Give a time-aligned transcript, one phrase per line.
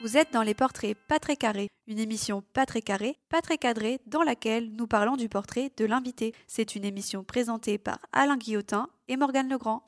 [0.00, 3.58] Vous êtes dans les portraits pas très carrés, une émission pas très carrée, pas très
[3.58, 6.34] cadrée, dans laquelle nous parlons du portrait de l'invité.
[6.46, 9.82] C'est une émission présentée par Alain Guillotin et Morgane Legrand.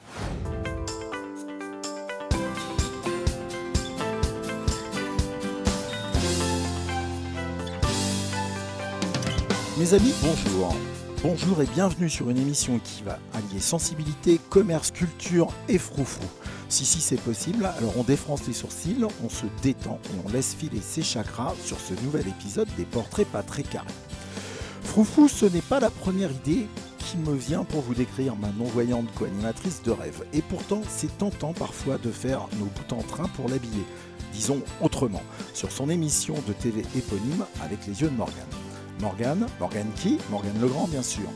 [9.78, 10.74] Mes amis, bonjour.
[11.22, 16.24] Bonjour et bienvenue sur une émission qui va allier sensibilité, commerce, culture et froufrou.
[16.70, 20.54] Si si c'est possible, alors on défranse les sourcils, on se détend et on laisse
[20.54, 23.86] filer ses chakras sur ce nouvel épisode des portraits pas très carrés.
[24.82, 26.66] Froufrou, ce n'est pas la première idée
[26.98, 30.24] qui me vient pour vous décrire ma non-voyante co-animatrice de rêve.
[30.32, 33.84] Et pourtant, c'est tentant parfois de faire nos bouts en train pour l'habiller.
[34.32, 38.69] Disons autrement, sur son émission de TV éponyme avec les yeux de Morgane.
[39.00, 41.28] Morgane, Morgane qui Morgane Legrand bien sûr.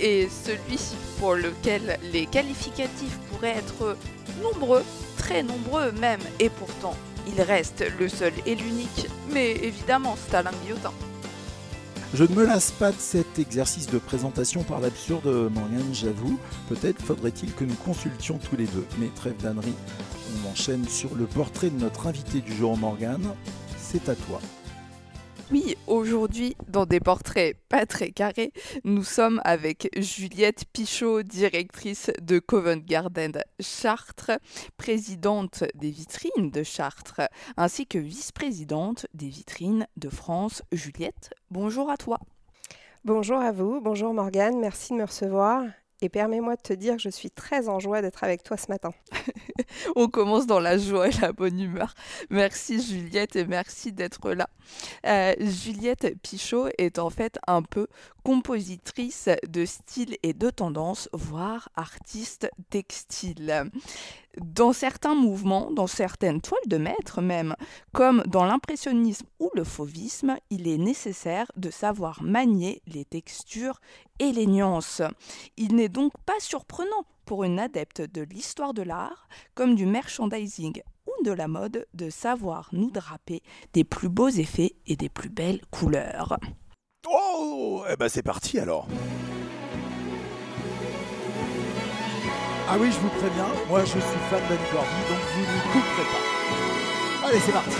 [0.00, 0.78] Et celui
[1.18, 3.96] pour lequel les qualificatifs pourraient être
[4.42, 4.82] nombreux,
[5.16, 6.94] très nombreux même, et pourtant
[7.28, 10.92] il reste le seul et l'unique, mais évidemment c'est Alain Guillotin.
[12.14, 16.38] Je ne me lasse pas de cet exercice de présentation par l'absurde Morgane, j'avoue.
[16.68, 18.84] Peut-être faudrait-il que nous consultions tous les deux.
[18.98, 19.72] Mais trêve d'ânerie,
[20.44, 23.32] on enchaîne sur le portrait de notre invité du jour Morgane.
[23.78, 24.42] C'est à toi.
[25.52, 32.38] Oui, aujourd'hui, dans des portraits pas très carrés, nous sommes avec Juliette Pichot, directrice de
[32.38, 34.38] Covent Garden Chartres,
[34.78, 40.62] présidente des vitrines de Chartres, ainsi que vice-présidente des vitrines de France.
[40.72, 42.18] Juliette, bonjour à toi.
[43.04, 45.64] Bonjour à vous, bonjour Morgane, merci de me recevoir
[46.02, 48.66] et permets-moi de te dire que je suis très en joie d'être avec toi ce
[48.68, 48.90] matin.
[49.96, 51.94] On commence dans la joie et la bonne humeur.
[52.28, 54.50] Merci Juliette et merci d'être là.
[55.06, 57.86] Euh, Juliette Pichot est en fait un peu
[58.24, 63.70] compositrice de style et de tendance, voire artiste textile.
[64.40, 67.54] Dans certains mouvements, dans certaines toiles de maître même,
[67.92, 73.78] comme dans l'impressionnisme ou le fauvisme, il est nécessaire de savoir manier les textures
[74.18, 75.02] et les nuances.
[75.58, 80.80] Il n'est donc pas surprenant pour une adepte de l'histoire de l'art, comme du merchandising
[81.06, 83.42] ou de la mode, de savoir nous draper
[83.74, 86.38] des plus beaux effets et des plus belles couleurs.
[87.06, 88.88] Oh Eh ben c'est parti alors
[92.74, 94.00] Ah oui, je vous préviens, moi je suis
[94.30, 97.28] fan d'Annie Cordy, donc vous ne couperez pas.
[97.28, 97.76] Allez, c'est parti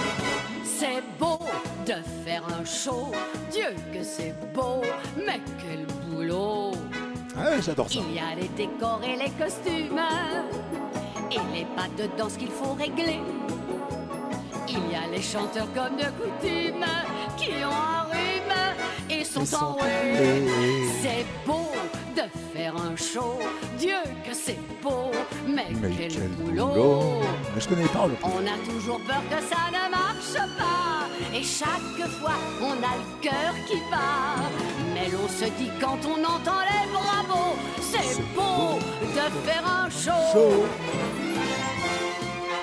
[0.66, 1.38] C'est beau
[1.86, 1.94] de
[2.26, 3.10] faire un show,
[3.50, 4.82] Dieu que c'est beau,
[5.16, 6.72] mais quel boulot
[7.34, 8.00] Ah ouais, j'adore ça.
[8.06, 10.02] Il y a les décors et les costumes,
[11.30, 13.20] et les pas de danse qu'il faut régler.
[14.68, 16.84] Il y a les chanteurs comme de coutume,
[17.38, 20.42] qui ont un rhume et sont, enroués.
[21.00, 21.70] C'est beau
[22.14, 22.22] de
[22.54, 23.38] faire un show,
[23.78, 23.96] Dieu
[24.26, 25.10] que c'est beau,
[25.46, 26.66] mais, Mais quel, quel boulot.
[26.66, 27.20] boulot
[27.54, 28.12] Mais je connais les paroles.
[28.22, 31.08] On a toujours peur que ça ne marche pas.
[31.34, 34.48] Et chaque fois, on a le cœur qui bat.
[34.94, 40.64] Mais l'on se dit quand on entend les bravos, c'est beau de faire un show.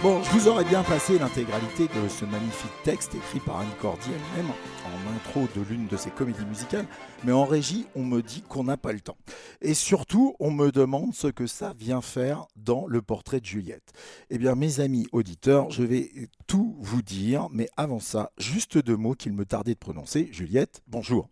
[0.01, 4.07] Bon, je vous aurais bien passé l'intégralité de ce magnifique texte écrit par Annie Cordy
[4.07, 4.49] elle-même
[4.85, 6.85] en intro de l'une de ses comédies musicales,
[7.25, 9.17] mais en régie, on me dit qu'on n'a pas le temps.
[9.59, 13.91] Et surtout, on me demande ce que ça vient faire dans le portrait de Juliette.
[14.29, 16.11] Eh bien, mes amis auditeurs, je vais
[16.47, 20.29] tout vous dire, mais avant ça, juste deux mots qu'il me tardait de prononcer.
[20.31, 21.27] Juliette, bonjour.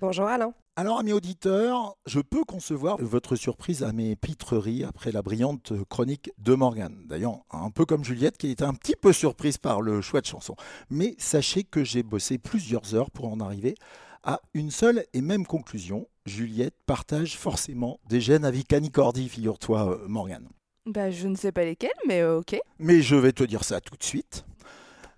[0.00, 0.52] Bonjour Alain.
[0.78, 6.30] Alors, amis auditeurs, je peux concevoir votre surprise à mes pitreries après la brillante chronique
[6.38, 7.02] de Morgane.
[7.06, 10.26] D'ailleurs, un peu comme Juliette qui était un petit peu surprise par le choix de
[10.26, 10.54] chanson.
[10.88, 13.74] Mais sachez que j'ai bossé plusieurs heures pour en arriver
[14.22, 16.06] à une seule et même conclusion.
[16.26, 20.48] Juliette partage forcément des gènes avec Annie Cordy, figure-toi, euh, Morgane.
[20.86, 22.56] Bah, je ne sais pas lesquels, mais euh, ok.
[22.78, 24.44] Mais je vais te dire ça tout de suite.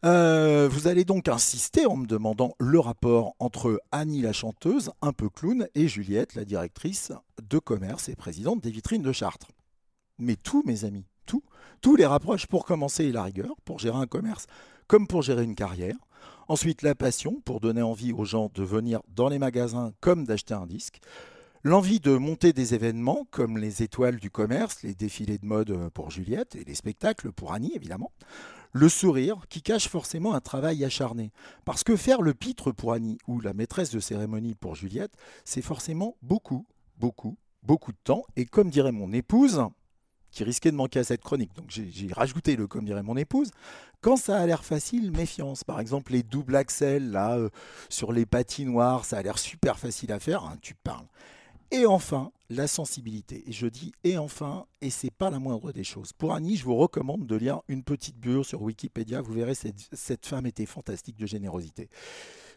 [0.05, 5.13] Euh, vous allez donc insister en me demandant le rapport entre Annie la chanteuse, un
[5.13, 7.13] peu clown, et Juliette, la directrice
[7.43, 9.49] de commerce et présidente des vitrines de Chartres.
[10.19, 11.43] Mais tout, mes amis, tout,
[11.83, 14.47] tous les rapproches pour commencer et la rigueur, pour gérer un commerce
[14.87, 15.97] comme pour gérer une carrière.
[16.49, 20.55] Ensuite, la passion pour donner envie aux gens de venir dans les magasins comme d'acheter
[20.55, 21.01] un disque.
[21.63, 26.11] L'envie de monter des événements comme les étoiles du commerce, les défilés de mode pour
[26.11, 28.13] Juliette et les spectacles pour Annie évidemment.
[28.73, 31.33] Le sourire qui cache forcément un travail acharné.
[31.67, 35.13] Parce que faire le pitre pour Annie ou la maîtresse de cérémonie pour Juliette,
[35.45, 36.67] c'est forcément beaucoup,
[36.97, 38.25] beaucoup, beaucoup de temps.
[38.37, 39.63] Et comme dirait mon épouse,
[40.31, 43.17] qui risquait de manquer à cette chronique, donc j'ai j'ai rajouté le comme dirait mon
[43.17, 43.51] épouse,
[44.01, 45.65] quand ça a l'air facile, méfiance.
[45.65, 47.51] Par exemple, les doubles axels là, euh,
[47.91, 51.07] sur les patinoires, ça a l'air super facile à faire, hein, tu parles.
[51.73, 53.45] Et enfin, la sensibilité.
[53.49, 56.13] Et je dis et enfin, et c'est pas la moindre des choses.
[56.13, 59.21] Pour Annie, je vous recommande de lire une petite bure sur Wikipédia.
[59.21, 61.89] Vous verrez, cette, cette femme était fantastique de générosité.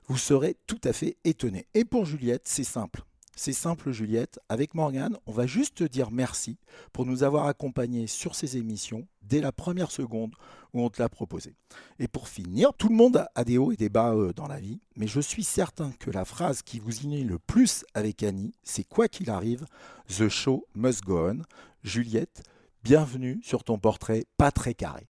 [0.08, 1.68] Vous serez tout à fait étonné.
[1.74, 3.04] Et pour Juliette, c'est simple.
[3.36, 4.40] C'est simple, Juliette.
[4.48, 6.58] Avec Morgane, on va juste te dire merci
[6.92, 10.36] pour nous avoir accompagnés sur ces émissions dès la première seconde
[10.74, 11.56] où on te l'a proposé.
[12.00, 14.60] Et pour finir, tout le monde a des hauts et des bas euh, dans la
[14.60, 18.54] vie, mais je suis certain que la phrase qui vous unit le plus avec Annie,
[18.64, 19.66] c'est quoi qu'il arrive,
[20.08, 21.42] The show must go on.
[21.84, 22.44] Juliette,
[22.84, 25.08] bienvenue sur ton portrait pas très carré.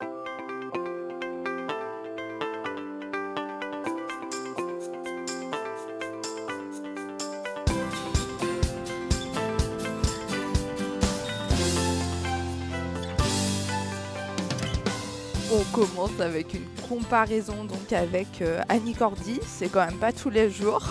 [15.72, 19.40] Commence avec une comparaison donc avec euh, Annie Cordy.
[19.46, 20.82] C'est quand même pas tous les jours,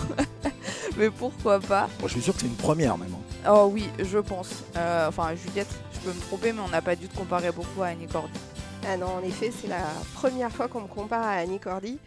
[0.96, 3.12] mais pourquoi pas Moi, je suis sûr que c'est une première même.
[3.12, 3.50] hein.
[3.50, 4.64] Oh oui, je pense.
[4.76, 7.82] Euh, enfin, Juliette, je peux me tromper, mais on n'a pas dû te comparer beaucoup
[7.82, 8.38] à Annie Cordy.
[8.86, 9.82] Ah non, en effet, c'est la
[10.14, 11.98] première fois qu'on me compare à Annie Cordy.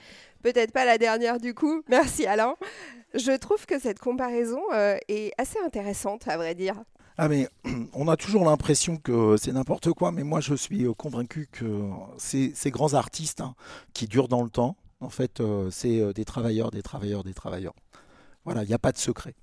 [0.41, 1.83] Peut-être pas la dernière du coup.
[1.89, 2.55] Merci Alain.
[3.13, 6.75] Je trouve que cette comparaison euh, est assez intéressante, à vrai dire.
[7.23, 7.47] Ah mais
[7.93, 11.83] on a toujours l'impression que c'est n'importe quoi, mais moi je suis euh, convaincu que
[12.17, 13.53] ces, ces grands artistes hein,
[13.93, 17.35] qui durent dans le temps, en fait, euh, c'est euh, des travailleurs, des travailleurs, des
[17.35, 17.75] travailleurs.
[18.43, 19.35] Voilà, il n'y a pas de secret.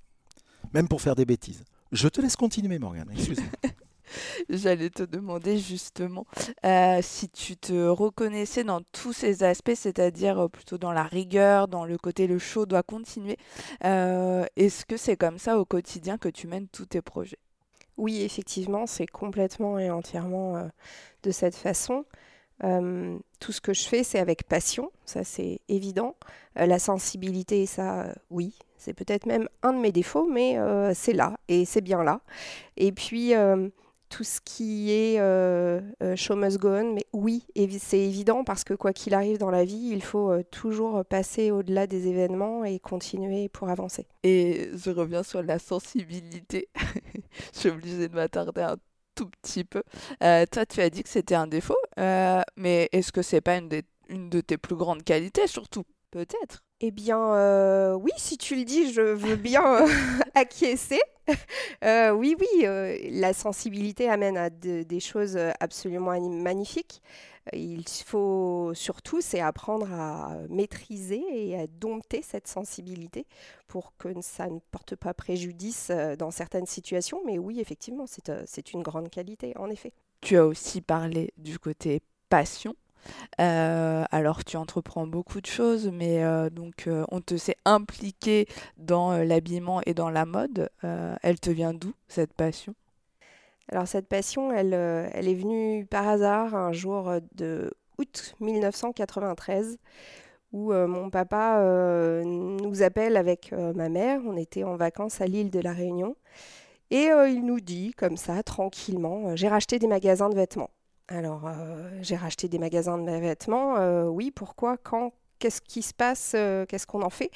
[0.73, 1.63] Même pour faire des bêtises.
[1.93, 3.11] Je te laisse continuer, Morgane.
[3.13, 3.47] Excuse-moi.
[4.49, 6.25] J'allais te demander justement
[6.65, 11.85] euh, si tu te reconnaissais dans tous ces aspects, c'est-à-dire plutôt dans la rigueur, dans
[11.85, 13.37] le côté le show doit continuer.
[13.85, 17.39] Euh, Est-ce que c'est comme ça au quotidien que tu mènes tous tes projets?
[17.99, 20.63] Oui, effectivement, c'est complètement et entièrement euh,
[21.23, 22.05] de cette façon.
[22.61, 26.15] Tout ce que je fais, c'est avec passion, ça c'est évident.
[26.57, 30.57] Euh, la sensibilité, ça, euh, oui, c'est peut-être même un de mes défauts, mais
[30.93, 32.21] c'est là et c'est bien là.
[32.77, 33.33] Et puis
[34.09, 37.45] tout ce qui est euh, euh, show must go on, mais oui,
[37.79, 41.51] c'est évident parce que quoi qu'il arrive dans la vie, il faut euh, toujours passer
[41.51, 44.07] au-delà des événements et continuer pour avancer.
[44.23, 46.69] Et je reviens sur la sensibilité.
[47.53, 48.77] Je suis obligée de m'attarder un
[49.15, 49.83] tout petit peu.
[50.19, 53.83] Toi, tu as dit que c'était un défaut, mais est-ce que c'est pas une, des-
[54.09, 56.63] une de tes plus grandes qualités, surtout Peut-être.
[56.81, 59.87] Eh bien, euh, oui, si tu le dis, je veux bien euh,
[60.35, 60.99] acquiescer.
[61.83, 67.01] Euh, oui, oui, euh, la sensibilité amène à de- des choses absolument magnifiques.
[67.53, 73.27] Il faut surtout, c'est apprendre à maîtriser et à dompter cette sensibilité
[73.67, 77.21] pour que ça ne porte pas préjudice dans certaines situations.
[77.25, 79.93] Mais oui, effectivement, c'est une grande qualité, en effet.
[80.21, 82.75] Tu as aussi parlé du côté passion.
[83.39, 88.47] Euh, alors tu entreprends beaucoup de choses, mais euh, donc euh, on te s'est impliqué
[88.77, 90.69] dans l'habillement et dans la mode.
[90.81, 92.73] Elle te vient d'où cette passion?
[93.71, 99.77] Alors cette passion, elle, elle est venue par hasard un jour de août 1993
[100.51, 101.61] où mon papa
[102.23, 104.21] nous appelle avec ma mère.
[104.25, 106.15] On était en vacances à l'île de la Réunion.
[106.89, 110.71] Et il nous dit, comme ça, tranquillement, j'ai racheté des magasins de vêtements.
[111.09, 113.77] Alors, euh, j'ai racheté des magasins de vêtements.
[113.77, 117.31] euh, oui, pourquoi Quand Qu'est-ce qui se passe euh, Qu'est-ce qu'on en fait?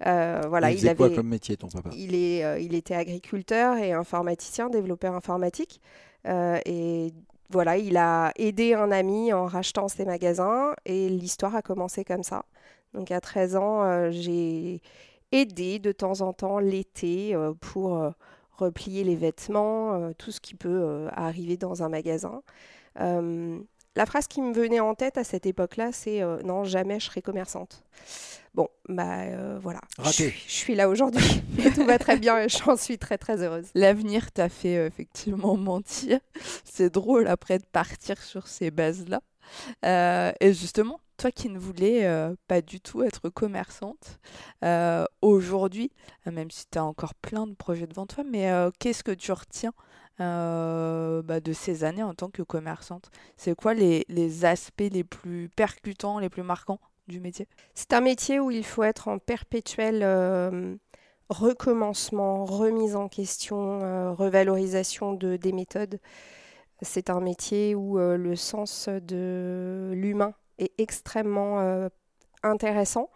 [0.00, 1.14] Voilà, il il faisait quoi avait...
[1.14, 1.90] comme métier, ton papa?
[1.92, 5.80] Il, est, il était agriculteur et informaticien, développeur informatique.
[6.26, 7.12] Et
[7.50, 12.22] voilà, il a aidé un ami en rachetant ses magasins et l'histoire a commencé comme
[12.22, 12.44] ça.
[12.94, 14.80] Donc à 13 ans, euh, j'ai
[15.32, 18.10] aidé de temps en temps l'été euh, pour euh,
[18.52, 22.40] replier les vêtements, tout ce qui peut arriver dans un magasin.
[23.00, 23.58] Euh,
[23.96, 27.06] la phrase qui me venait en tête à cette époque-là, c'est euh, non, jamais je
[27.06, 27.84] serai commerçante.
[28.54, 29.80] Bon, bah euh, voilà.
[29.98, 30.30] Raté.
[30.30, 31.42] Je, suis- je suis là aujourd'hui.
[31.58, 33.66] Et tout va très bien et j'en suis très très heureuse.
[33.74, 36.18] L'avenir t'a fait euh, effectivement mentir.
[36.64, 39.20] C'est drôle après de partir sur ces bases-là.
[39.84, 44.18] Euh, et justement, toi qui ne voulais euh, pas du tout être commerçante,
[44.64, 45.90] euh, aujourd'hui,
[46.26, 49.32] même si tu as encore plein de projets devant toi, mais euh, qu'est-ce que tu
[49.32, 49.72] retiens
[50.20, 55.48] euh, bah, de ces années en tant que commerçante C'est quoi les, aspects les plus
[55.48, 56.78] percutants, les plus marquants
[57.08, 57.48] du métier?
[57.74, 60.76] C'est un métier où il faut être en perpétuel euh,
[61.30, 65.98] recommencement, remise en question, euh, revalorisation de, des méthodes.
[66.80, 71.88] C'est un métier où le sens de l'humain est extrêmement
[72.42, 73.10] intéressant.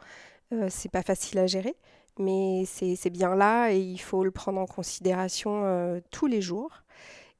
[0.69, 1.76] C'est pas facile à gérer,
[2.19, 6.83] mais c'est bien là et il faut le prendre en considération tous les jours.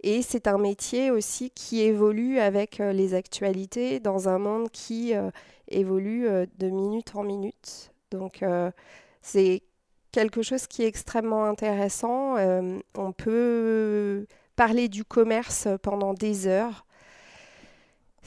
[0.01, 5.15] Et c'est un métier aussi qui évolue avec euh, les actualités dans un monde qui
[5.15, 5.31] euh,
[5.69, 7.93] évolue euh, de minute en minute.
[8.11, 8.43] Donc
[9.21, 9.63] c'est
[10.13, 12.37] quelque chose qui est extrêmement intéressant.
[12.97, 14.27] On peut
[14.57, 16.87] parler du commerce pendant des heures.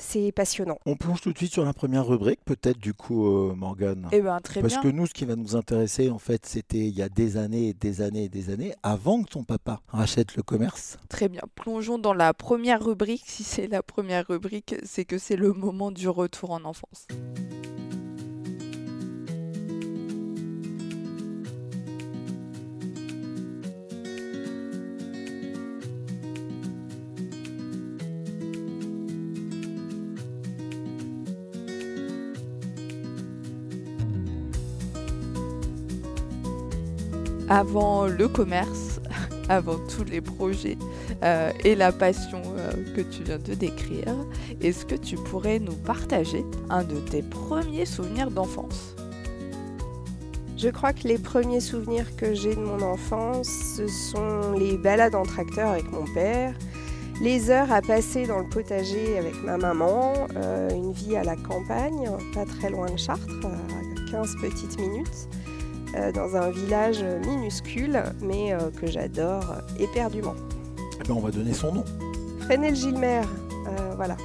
[0.04, 0.80] C'est passionnant.
[0.88, 4.10] On plonge tout de suite sur la première rubrique, peut-être du coup, euh, Morgane.
[4.12, 4.82] Eh ben, très Parce bien.
[4.82, 7.70] que nous, ce qui va nous intéresser, en fait, c'était il y a des années
[7.70, 10.98] et des années et des années, avant que ton papa rachète le commerce.
[11.08, 11.44] Très bien.
[11.54, 13.24] Plongeons dans la première rubrique.
[13.28, 17.06] Si c'est la première rubrique, c'est que c'est le moment du retour en enfance.
[37.54, 39.02] Avant le commerce,
[39.50, 40.78] avant tous les projets
[41.22, 44.16] euh, et la passion euh, que tu viens de décrire,
[44.62, 48.96] est-ce que tu pourrais nous partager un de tes premiers souvenirs d'enfance?
[50.56, 55.16] Je crois que les premiers souvenirs que j'ai de mon enfance, ce sont les balades
[55.16, 56.54] en tracteur avec mon père,
[57.22, 61.36] les heures à passer dans le potager avec ma maman, euh, une vie à la
[61.36, 65.28] campagne, pas très loin de Chartres, à 15 petites minutes,
[66.14, 69.44] dans un village minuscule, mais euh, que j'adore
[69.80, 70.36] éperdument.
[71.00, 71.86] Eh ben, on va donner son nom.
[72.42, 73.22] Fresnel-Gilmer,
[73.68, 74.18] euh, voilà.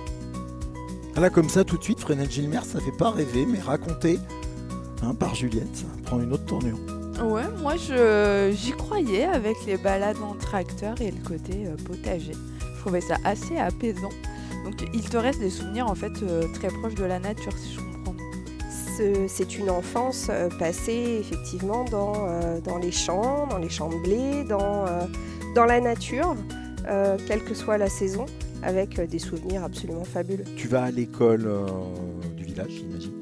[1.16, 4.18] Ah Là, comme ça, tout de suite, Fresnel Gilmer, ça fait pas rêver, mais raconté
[5.02, 6.78] hein, par Juliette, ça prend une autre tournure.
[7.24, 12.32] Ouais, moi je j'y croyais avec les balades en tracteur et le côté euh, potager.
[12.60, 14.10] Je trouvais ça assez apaisant.
[14.64, 17.72] Donc il te reste des souvenirs en fait euh, très proches de la nature si
[17.72, 17.80] je
[19.28, 24.02] C'est une enfance euh, passée effectivement dans, euh, dans les champs, dans les champs de
[24.02, 25.04] blé, dans, euh,
[25.54, 26.34] dans la nature,
[27.26, 28.26] quelle que soit la saison,
[28.62, 30.44] avec des souvenirs absolument fabuleux.
[30.56, 31.48] Tu vas à l'école
[32.36, 33.15] du village, j'imagine?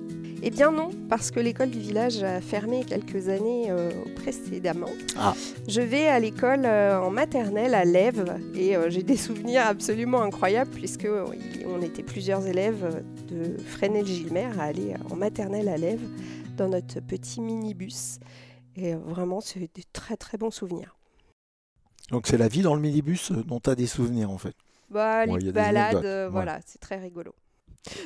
[0.46, 4.90] Eh bien non, parce que l'école du village a fermé quelques années euh, précédemment.
[5.16, 5.32] Ah.
[5.66, 10.20] Je vais à l'école euh, en maternelle à Lèves et euh, j'ai des souvenirs absolument
[10.20, 11.08] incroyables puisque
[11.66, 16.06] on était plusieurs élèves de Fresnel-Gilmer à aller en maternelle à Lèves
[16.58, 18.18] dans notre petit minibus.
[18.76, 20.98] Et vraiment, c'est des très très bons souvenirs.
[22.10, 24.54] Donc c'est la vie dans le minibus dont tu as des souvenirs, en fait.
[24.90, 26.44] Bah, Ouais, les des balades, ouais.
[26.66, 27.34] c'est très rigolo.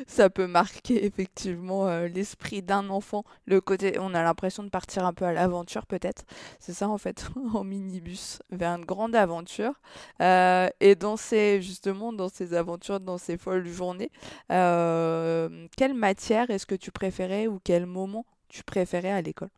[0.06, 3.24] Ça peut marquer effectivement euh, l'esprit d'un enfant.
[3.46, 6.24] Le côté, on a l'impression de partir un peu à l'aventure peut-être.
[6.58, 9.74] C'est ça en fait, en minibus vers une grande aventure.
[10.20, 14.10] Euh, et dans ces justement dans ces aventures, dans ces folles journées,
[14.50, 19.50] euh, quelle matière est-ce que tu préférais ou quel moment tu préférais à l'école?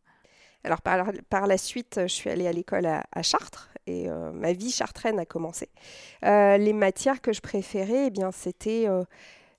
[0.62, 5.19] Alors par, la- suite, je suis allée à l'école à, Chartres et ma vie chartraine
[5.19, 5.71] a commencé.
[6.23, 8.87] Les matières que je préférais, eh bien, c'était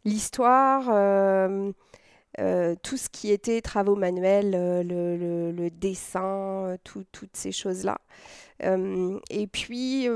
[0.05, 1.71] l'histoire, euh,
[2.39, 7.97] euh, tout ce qui était travaux manuels, euh, le, dessin, tout- toutes ces choses-là.
[9.29, 10.07] Et puis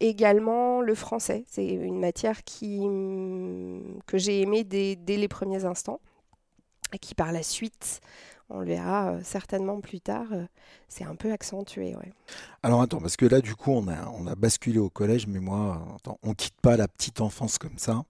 [0.00, 1.44] également le français.
[1.48, 6.00] C'est une matière qui, hum, que j'ai aimée dès, dès les premiers instants
[6.92, 8.00] et qui par la suite
[8.50, 10.26] on le verra certainement plus tard,
[10.88, 11.94] c'est un peu accentué.
[11.94, 12.12] Ouais.
[12.62, 15.38] Alors attends, parce que là, du coup, on a, on a basculé au collège, mais
[15.38, 18.04] moi, attends, on quitte pas la petite enfance comme ça.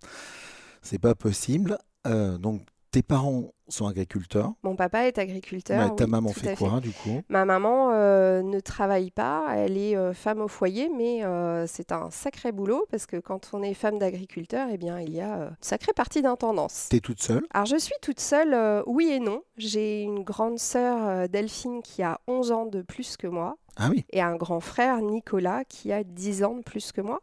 [0.82, 1.78] C'est pas possible.
[2.06, 4.54] Euh, donc, tes parents sont agriculteurs.
[4.62, 5.78] Mon papa est agriculteur.
[5.90, 7.20] Ouais, ta oui, maman fait quoi, du coup?
[7.28, 11.92] Ma maman euh, ne travaille pas, elle est euh, femme au foyer, mais euh, c'est
[11.92, 15.34] un sacré boulot parce que quand on est femme d'agriculteur, eh bien, il y a
[15.34, 16.86] une sacrée partie d'intendance.
[16.88, 17.44] T'es toute seule?
[17.52, 19.42] Alors je suis toute seule, oui et non.
[19.58, 24.06] J'ai une grande sœur Delphine qui a 11 ans de plus que moi Ah oui.
[24.10, 27.20] et un grand frère Nicolas qui a 10 ans de plus que moi.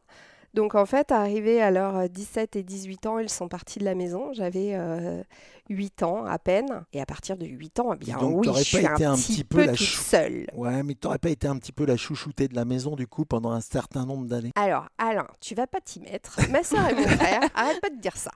[0.56, 3.94] Donc en fait, arrivés à leurs 17 et 18 ans, ils sont partis de la
[3.94, 4.32] maison.
[4.34, 5.22] J'avais euh,
[5.70, 6.86] 8 ans à peine.
[6.94, 9.12] Et à partir de 8 ans, eh bien donc, oui, je pas suis été un,
[9.14, 10.48] un petit peu peu la toute chou- seule.
[10.56, 13.26] Ouais, mais t'aurais pas été un petit peu la chouchoutée de la maison, du coup,
[13.26, 16.40] pendant un certain nombre d'années Alors, Alain, tu vas pas t'y mettre.
[16.50, 18.32] Ma soeur et mon frère, arrête pas de dire ça.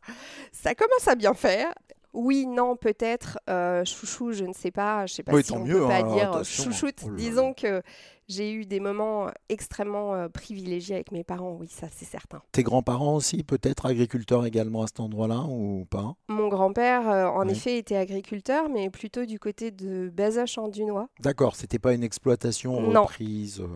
[0.52, 1.74] Ça commence à bien faire.
[2.12, 3.38] Oui, non, peut-être.
[3.50, 5.06] euh, chouchou, je ne sais pas.
[5.06, 6.64] Je sais pas Oui, si tant on mieux, peut pas hein, dire attention.
[6.66, 7.04] chouchoute.
[7.06, 7.12] Oh.
[7.12, 7.82] Disons que
[8.30, 11.58] j'ai eu des moments extrêmement euh, privilégiés avec mes parents.
[11.60, 12.42] Oui, ça c'est certain.
[12.52, 16.16] Tes grands-parents aussi, peut-être agriculteurs également à cet endroit-là, ou pas?
[16.30, 17.52] Mon grand-père, euh, en Oui.
[17.52, 21.10] effet, était agriculteur, mais plutôt du côté de Bazoches en Dunois.
[21.20, 23.02] D'accord, c'était pas une exploitation Non.
[23.04, 23.68] reprise euh,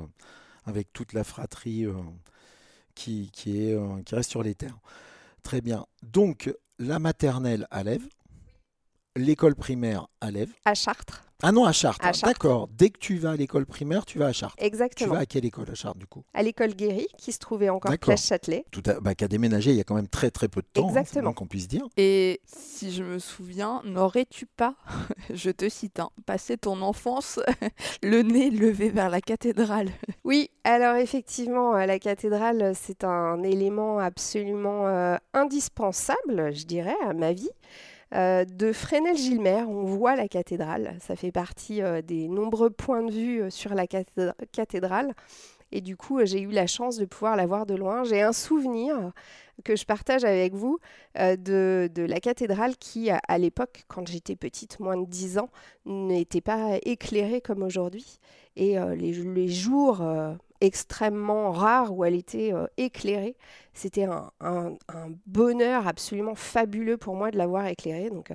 [0.66, 1.94] avec toute la fratrie euh,
[2.96, 4.78] qui, qui, est, euh, qui reste sur les terres.
[5.42, 5.86] Très bien.
[6.04, 8.08] Donc, la maternelle à Lèves,
[9.16, 11.24] l'école primaire à Lèves, À Chartres.
[11.46, 12.06] Ah non, à Chartres.
[12.06, 12.26] À Chartres.
[12.40, 12.70] D'accord.
[12.72, 14.56] Dès que tu vas à l'école primaire, tu vas à Chartres.
[14.58, 15.14] Tu Exactement.
[15.14, 16.24] vas à quelle école à Chartres du coup?
[16.34, 18.66] À l'école Guéry, qui se trouvait encore place Châtelet.
[18.72, 19.00] Tout à...
[19.02, 20.86] bah, Qui a déménagé il y a quand même très très peu de temps.
[20.86, 21.34] hein, Exactement.
[21.34, 21.86] qu'on puisse dire.
[21.98, 24.76] Et si je me souviens, n'aurais-tu pas,
[25.34, 27.40] je te cite, hein, passé ton enfance
[28.04, 29.90] le nez levé vers la cathédrale?
[30.24, 36.96] Oui, alors effectivement, euh, la cathédrale, euh, c'est un élément absolument euh, indispensable, je dirais,
[37.06, 37.50] à ma vie.
[38.14, 40.96] Euh, de Fresnel-Gilmer, on voit la cathédrale.
[41.00, 45.14] Ça fait partie euh, des nombreux points de vue euh, sur la cathédra- cathédrale.
[45.72, 48.04] Et du coup, j'ai eu la chance de pouvoir la voir de loin.
[48.04, 49.12] J'ai un souvenir
[49.64, 50.78] que je partage avec vous
[51.16, 55.50] de, la cathédrale qui, à, l'époque, quand j'étais petite, moins de 10 ans,
[55.86, 58.20] n'était pas éclairée comme aujourd'hui.
[58.56, 60.04] Et les, jours
[60.64, 63.36] extrêmement rares où elle était euh, éclairée,
[63.74, 68.10] c'était un, un- un bonheur absolument fabuleux pour moi de l'avoir éclairée.
[68.10, 68.32] Donc,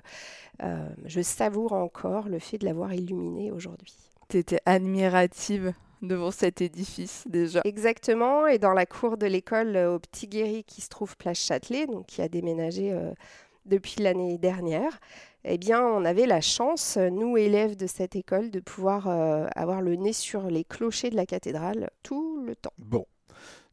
[0.63, 3.95] euh, je savoure encore le fait de l'avoir illuminée aujourd'hui.
[4.29, 7.61] T'étais admirative devant cet édifice déjà.
[7.65, 11.39] Exactement, et dans la cour de l'école euh, au Petit Guéry qui se trouve place
[11.39, 12.97] Châtelet, donc qui a déménagé
[13.67, 14.99] depuis l'année dernière,
[15.45, 19.47] eh bien, on avait la chance, euh, nous élèves de cette école, de pouvoir euh,
[19.55, 22.73] avoir le nez sur les clochers de la cathédrale tout le temps.
[22.79, 23.07] Bon.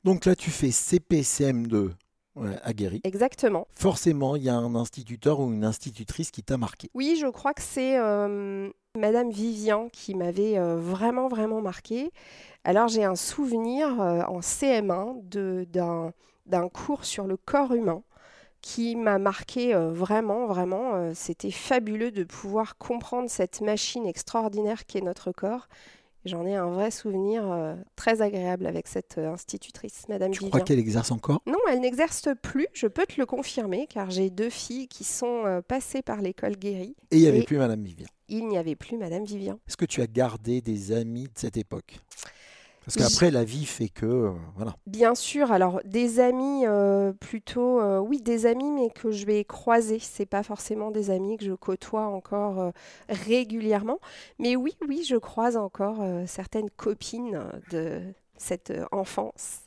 [0.04, 1.92] Donc là, tu fais CPCM2
[2.36, 3.02] ouais, à Guéry.
[3.04, 3.68] Exactement.
[3.76, 6.90] Forcément, il y a un instituteur ou une institutrice qui t'a marqué.
[6.94, 12.12] Oui, je crois que c'est euh, Madame Vivian qui m'avait euh, vraiment, vraiment marqué.
[12.64, 16.14] Alors, j'ai un souvenir euh, en CM1 de- d'un
[16.46, 18.04] d'un cours sur le corps humain
[18.66, 20.96] qui m'a marqué euh, vraiment, vraiment.
[20.96, 25.68] euh, C'était fabuleux de pouvoir comprendre cette machine extraordinaire qu'est notre corps.
[26.26, 30.50] J'en ai un vrai souvenir euh, très agréable avec cette institutrice, Madame Tu Vivian.
[30.50, 31.44] crois qu'elle exerce encore?
[31.46, 35.62] Non, elle n'exerce plus, je peux te le confirmer, car j'ai deux filles qui sont
[35.68, 36.96] passées par l'école Guéry.
[37.12, 38.08] Et il n'y avait plus Madame Vivian.
[38.30, 39.60] Il n'y avait plus Madame Vivian.
[39.68, 42.00] Est-ce que tu as gardé des amis de cette époque?
[42.86, 44.06] Parce qu'après, la vie fait que.
[44.06, 44.76] euh, voilà.
[44.86, 49.44] Bien sûr, alors des amis euh, plutôt, euh, oui, des amis, mais que je vais
[49.44, 49.98] croiser.
[50.00, 52.72] C'est pas forcément des amis que je côtoie encore
[53.10, 54.00] régulièrement.
[54.40, 58.02] Mais oui, oui, je croise encore certaines copines de
[58.38, 59.65] cette enfance.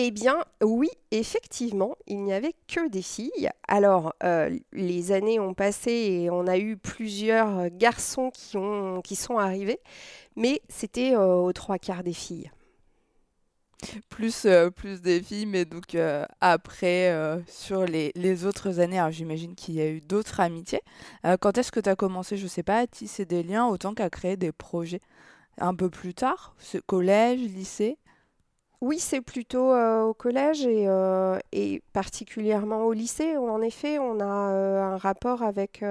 [0.00, 3.50] Eh bien, oui, effectivement, il n'y avait que des filles.
[3.66, 9.16] Alors, euh, les années ont passé et on a eu plusieurs garçons qui, ont, qui
[9.16, 9.80] sont arrivés,
[10.36, 12.48] mais c'était euh, aux trois quarts des filles.
[14.08, 14.70] Plus, euh,
[15.02, 15.96] des filles, mais donc
[16.40, 17.12] après,
[17.48, 20.82] sur les, autres années, j'imagine qu'il y a eu d'autres amitiés.
[21.40, 24.10] Quand est-ce que tu as commencé, je sais pas, à tisser des liens autant qu'à
[24.10, 25.00] créer des projets?
[25.60, 26.54] Un peu plus tard?
[26.86, 27.98] Collège, lycée?
[28.80, 33.98] Oui, c'est plutôt euh, au collège et, euh, et particulièrement au lycée où en effet
[33.98, 35.84] on a euh, un rapport avec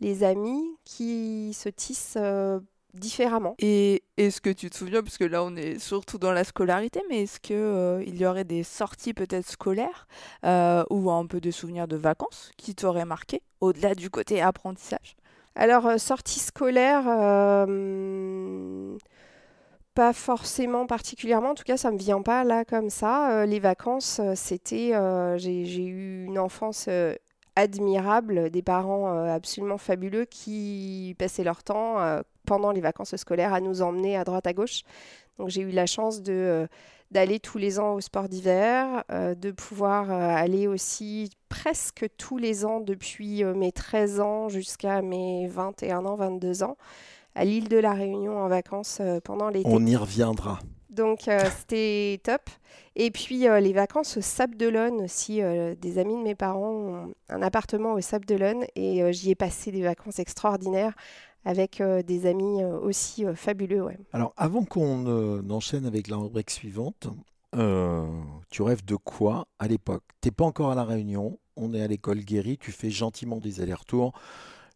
[0.00, 2.18] les amis qui se tissent
[2.92, 3.54] différemment.
[3.58, 7.00] Et est-ce que tu te souviens, parce que là on est surtout dans la scolarité,
[7.08, 10.06] mais est-ce que euh, il y aurait des sorties peut-être scolaires
[10.90, 15.16] ou un peu des souvenirs de vacances qui t'auraient marqué, au-delà du côté apprentissage?
[15.56, 18.96] Alors, euh, sortie scolaire, euh,
[19.94, 23.42] pas forcément particulièrement, en tout cas ça me vient pas là comme ça.
[23.42, 26.88] Euh, les vacances, euh, c'était, euh, j'ai, eu une enfance
[27.56, 31.98] admirable, des parents absolument fabuleux qui passaient leur temps
[32.46, 34.82] pendant les vacances scolaires à nous emmener à droite à gauche.
[35.38, 36.66] Donc j'ai eu la chance de,
[37.12, 42.80] d'aller tous les ans au sport d'hiver, de pouvoir aller aussi presque tous les ans
[42.80, 46.76] depuis mes 13 ans jusqu'à mes 21 ans, 22 ans,
[47.34, 49.68] à l'île de la Réunion en vacances euh, pendant l'été.
[49.70, 50.60] On y reviendra.
[50.94, 52.42] Donc euh, c'était top.
[52.96, 55.42] Et puis euh, les vacances au Sable d'Olonne aussi.
[55.42, 59.34] euh, des amis de mes parents ont un appartement au Sable d'Olonne et j'y ai
[59.34, 60.94] passé des vacances extraordinaires
[61.46, 63.82] avec des amis aussi fabuleux.
[63.84, 63.98] ouais.
[64.14, 64.96] Alors, avant qu'on
[65.42, 67.08] n'enchaîne avec la rubrique suivante,
[67.52, 70.04] tu rêves de quoi à l'époque?
[70.22, 73.60] T'es pas encore à la Réunion, on est à l'école Guéry, tu fais gentiment des
[73.60, 74.14] allers-retours,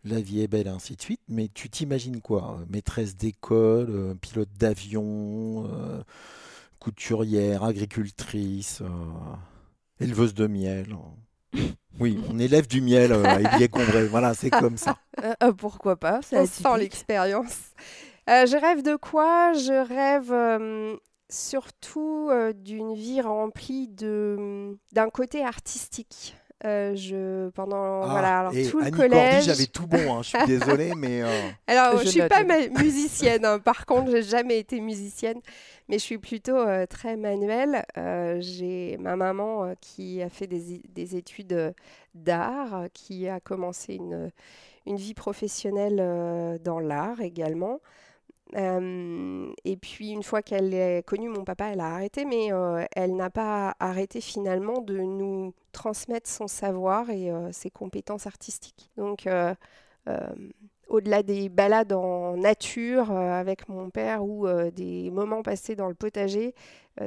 [0.04, 4.14] la vie est belle ainsi de suite, mais tu t'imagines quoi Euh, Maîtresse d'école, euh,
[4.14, 6.02] pilote d'avion, euh,
[6.78, 9.34] couturière, agricultrice, euh,
[10.00, 10.96] éleveuse de miel.
[12.00, 14.96] Oui, on élève du miel euh, à Évier-Combray, voilà, c'est comme ça.
[15.24, 17.58] Euh, euh, Pourquoi pas C'est On sent l'expérience.
[18.30, 19.52] Euh, je rêve de quoi?
[19.54, 20.96] Je rêve euh,
[21.28, 26.36] surtout euh, d'une vie remplie de d'un côté artistique.
[26.64, 29.44] Euh, je pendant Ah, voilà alors et tout le Annie collège.
[29.44, 33.44] j'avais tout bon, hein, je suis désolé, mais euh, Alors Je je suis pas musicienne.
[33.44, 33.58] hein.
[33.60, 35.40] Par contre, j'ai jamais été musicienne,
[35.88, 37.84] mais je suis plutôt euh, très manuelle.
[37.96, 41.74] Euh, j'ai ma maman euh, qui a fait des, des études
[42.14, 44.30] d'art, qui a commencé une
[44.86, 47.78] une vie professionnelle euh, dans l'art également.
[48.56, 52.84] Euh, et puis une fois qu'elle a connu mon papa, elle a arrêté, mais euh,
[52.96, 58.90] elle n'a pas arrêté finalement de nous transmettre son savoir et euh, ses compétences artistiques.
[58.96, 59.54] Donc euh,
[60.08, 60.18] euh,
[60.88, 66.54] au-delà des balades en nature avec mon père ou des moments passés dans le potager,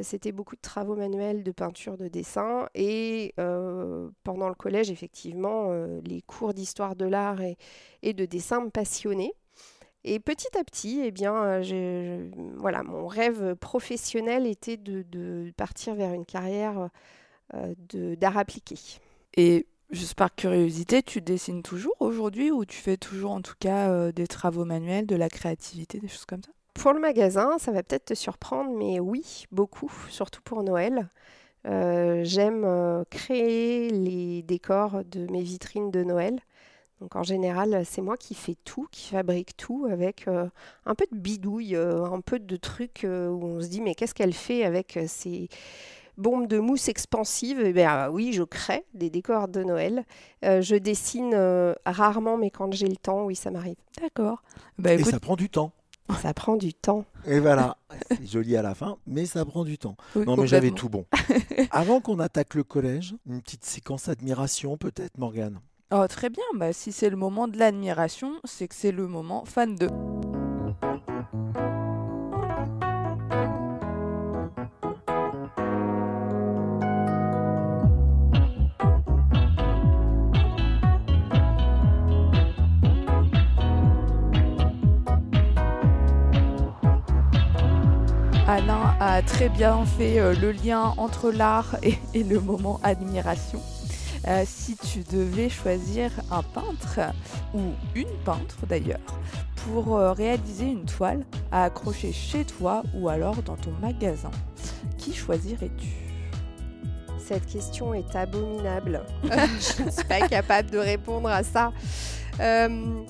[0.03, 2.69] c'était beaucoup de travaux manuels, de peinture, de dessin.
[2.75, 3.34] Et
[4.23, 5.71] pendant le collège, effectivement,
[6.05, 9.34] les cours d'histoire de l'art et, de dessin me passionnaient.
[10.03, 11.60] Et petit à petit, eh bien,
[12.57, 16.91] voilà, mon rêve professionnel était de, partir vers une carrière
[18.17, 18.75] d'art appliqué.
[19.35, 23.89] Et juste par curiosité, tu dessines toujours aujourd'hui ou tu fais toujours en tout cas
[23.89, 26.51] euh, des travaux manuels, de la créativité, des choses comme ça?
[26.73, 31.09] Pour le magasin, ça va peut-être te surprendre, mais oui, beaucoup, surtout pour Noël.
[31.67, 36.39] Euh, J'aime euh, créer les décors de mes vitrines de Noël.
[37.01, 40.47] Donc en général, c'est moi qui fais tout, qui fabrique tout avec euh,
[40.85, 43.95] un peu de bidouille, euh, un peu de trucs euh, où on se dit mais
[43.95, 45.49] qu'est-ce qu'elle fait avec euh, ces
[46.21, 50.05] bombes de mousse expansive Eh bien oui, je crée des décors de Noël.
[50.45, 53.75] Euh, je dessine euh, rarement, mais quand j'ai le temps, oui, ça m'arrive.
[54.01, 54.41] D'accord.
[54.77, 55.71] Bah et ça prend du temps.
[56.21, 57.05] Ça prend du temps.
[57.25, 57.77] Et voilà,
[58.10, 59.95] c'est joli à la fin, mais ça prend du temps.
[60.15, 61.05] oui, Non, mais j'avais tout bon.
[61.71, 65.60] Avant qu'on attaque le collège, une petite séquence admiration peut-être, Morgane?
[65.93, 69.45] Oh, très bien, bah, si c'est le moment de l'admiration, c'est que c'est le moment
[69.45, 69.88] fan de.
[88.51, 93.61] Alain a très bien fait euh, le lien entre l'art et, et le moment admiration.
[94.27, 96.99] Euh, si tu devais choisir un peintre,
[97.53, 97.61] ou
[97.95, 98.99] une peintre d'ailleurs,
[99.55, 104.31] pour euh, réaliser une toile à accrocher chez toi ou alors dans ton magasin,
[104.97, 105.87] qui choisirais-tu?
[107.25, 109.01] Cette question est abominable.
[109.23, 111.71] je ne suis pas capable de répondre à ça.
[112.41, 113.01] Euh,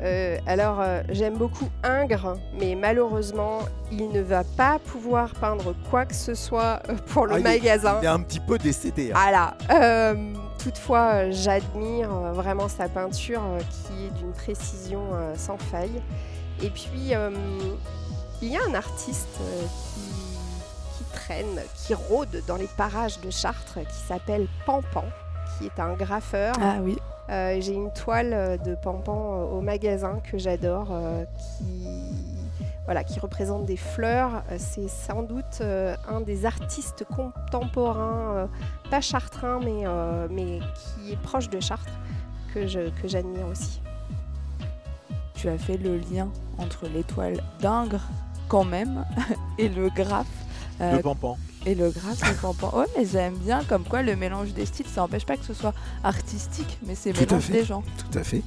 [0.00, 6.04] euh, alors, euh, j'aime beaucoup Ingres, mais malheureusement, il ne va pas pouvoir peindre quoi
[6.06, 7.98] que ce soit euh, pour le Ah, il est- magasin.
[8.02, 9.10] Il est un petit peu décédé.
[9.12, 9.18] hein.
[9.20, 9.54] Voilà.
[9.70, 15.00] Euh, toutefois, j'admire vraiment sa peinture qui est d'une précision
[15.36, 16.02] sans faille.
[16.62, 17.30] Et puis, euh,
[18.42, 19.28] il y a un artiste
[19.94, 20.00] qui,
[20.98, 25.04] qui traîne, qui rôde dans les parages de Chartres, qui s'appelle Pampan,
[25.58, 26.54] qui est un graffeur.
[26.60, 31.86] Ah oui, J'ai une toile euh, de Pampan euh, au magasin que j'adore, euh, qui,
[32.86, 34.42] voilà, qui représente des fleurs.
[34.50, 38.46] Euh, C'est sans doute euh, un des artistes contemporains, euh,
[38.90, 41.92] pas chartrain, mais, euh, mais qui est proche de Chartres,
[42.54, 43.80] que j'admire aussi.
[45.34, 48.08] tu as fait le lien entre l'étoile d'Ingres
[48.48, 49.04] quand même
[49.58, 50.26] et le graphe.
[50.80, 51.36] euh, Le pampan.
[51.68, 52.72] Et le graphe de Pampan.
[52.78, 55.52] Ouais, mais j'aime bien comme quoi le mélange des styles, ça n'empêche pas que ce
[55.52, 57.52] soit artistique, mais c'est mélange fait.
[57.52, 57.82] des gens.
[58.10, 58.42] Tout à fait.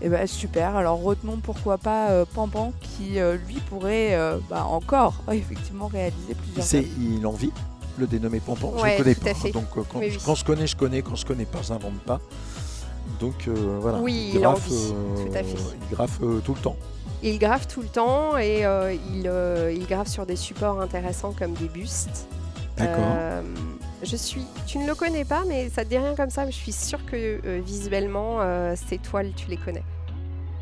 [0.00, 4.64] Et ben super, alors retenons pourquoi pas euh, Pampan qui euh, lui pourrait euh, bah,
[4.64, 6.88] encore ouais, effectivement réaliser plusieurs C'est, œuvres.
[7.00, 7.52] il en vit,
[7.98, 8.72] le dénommé pampan.
[8.78, 9.30] je Ouais, ne connais tout pas.
[9.30, 9.50] à fait.
[9.52, 10.18] Donc euh, quand, Oui, oui.
[10.24, 11.02] quand je connais, je connais.
[11.02, 12.20] Quand je connais pas, j'invente pas.
[13.20, 13.98] Donc euh, voilà.
[13.98, 15.56] Oui, il il en graffe, tout à fait.
[15.90, 16.76] Il graffe euh, tout le temps.
[17.22, 21.32] Il graffe tout le temps et euh, il, euh, il graffe sur des supports intéressants
[21.38, 22.26] comme des bustes.
[22.76, 23.04] D'accord.
[23.16, 23.42] Euh,
[24.02, 26.52] je suis, tu ne le connais pas, mais ça te dit rien comme ça, mais
[26.52, 29.84] je suis sûre que euh, visuellement, euh, ces toiles, tu les connais.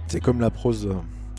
[0.09, 0.88] C'est comme la prose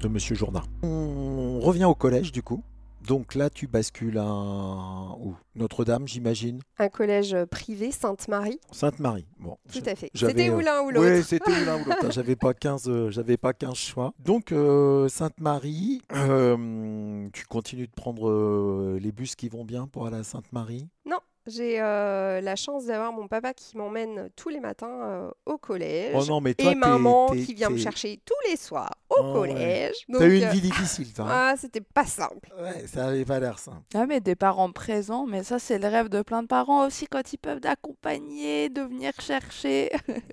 [0.01, 0.63] de Monsieur Jourdain.
[0.81, 2.63] On revient au collège du coup.
[3.05, 6.59] Donc là, tu bascules à où Notre-Dame, j'imagine.
[6.79, 9.27] Un collège privé, Sainte-Marie, Sainte-Marie.
[9.39, 9.57] Bon.
[9.71, 10.09] tout à fait.
[10.15, 11.17] C'était ou euh, l'un ou l'autre.
[11.17, 12.11] Oui, c'était ou l'un ou l'autre.
[12.11, 14.13] J'avais pas 15, euh, j'avais pas 15 choix.
[14.19, 20.07] Donc euh, Sainte-Marie, euh, tu continues de prendre euh, les bus qui vont bien pour
[20.07, 20.87] aller à Sainte-Marie?
[21.05, 26.15] Non, j'ai la chance d'avoir mon papa qui m'emmène tous les matins au collège.
[26.17, 29.39] Oh non, mais toi, et maman qui vient me chercher tous les soirs au Oh,
[29.41, 29.49] ouais.
[29.49, 29.95] collège.
[30.11, 31.25] T'as eu une euh, vie difficile, toi.
[31.25, 31.29] hein.
[31.31, 32.53] ah, c'était pas simple.
[32.59, 33.81] Ouais, ça avait pas l'air simple.
[33.93, 37.07] Ah mais des parents présents, mais ça c'est le rêve de plein de parents aussi
[37.07, 39.91] quand ils peuvent d'accompagner, de venir chercher.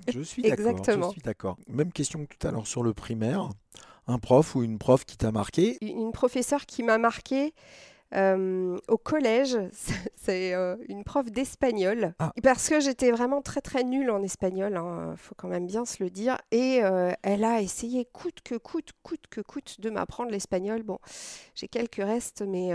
[0.09, 0.67] Je suis d'accord.
[0.71, 1.07] Exactement.
[1.09, 1.57] Je suis d'accord.
[1.69, 3.49] Même question que tout à l'heure sur le primaire.
[4.07, 5.79] Un prof ou une prof qui t'a marqué?
[5.83, 7.55] Une une professeure qui m'a marquée
[8.15, 9.57] euh, au collège,
[10.17, 12.15] C'est euh, une prof d'espagnol.
[12.19, 12.33] Ah.
[12.43, 14.79] Parce que j'étais vraiment très très nulle en espagnol,
[15.13, 16.37] il faut quand même bien se le dire.
[16.51, 20.83] Et euh, elle a essayé coûte que coûte, coûte que coûte de m'apprendre l'espagnol.
[20.83, 20.99] Bon,
[21.55, 22.71] j'ai quelques restes, mais,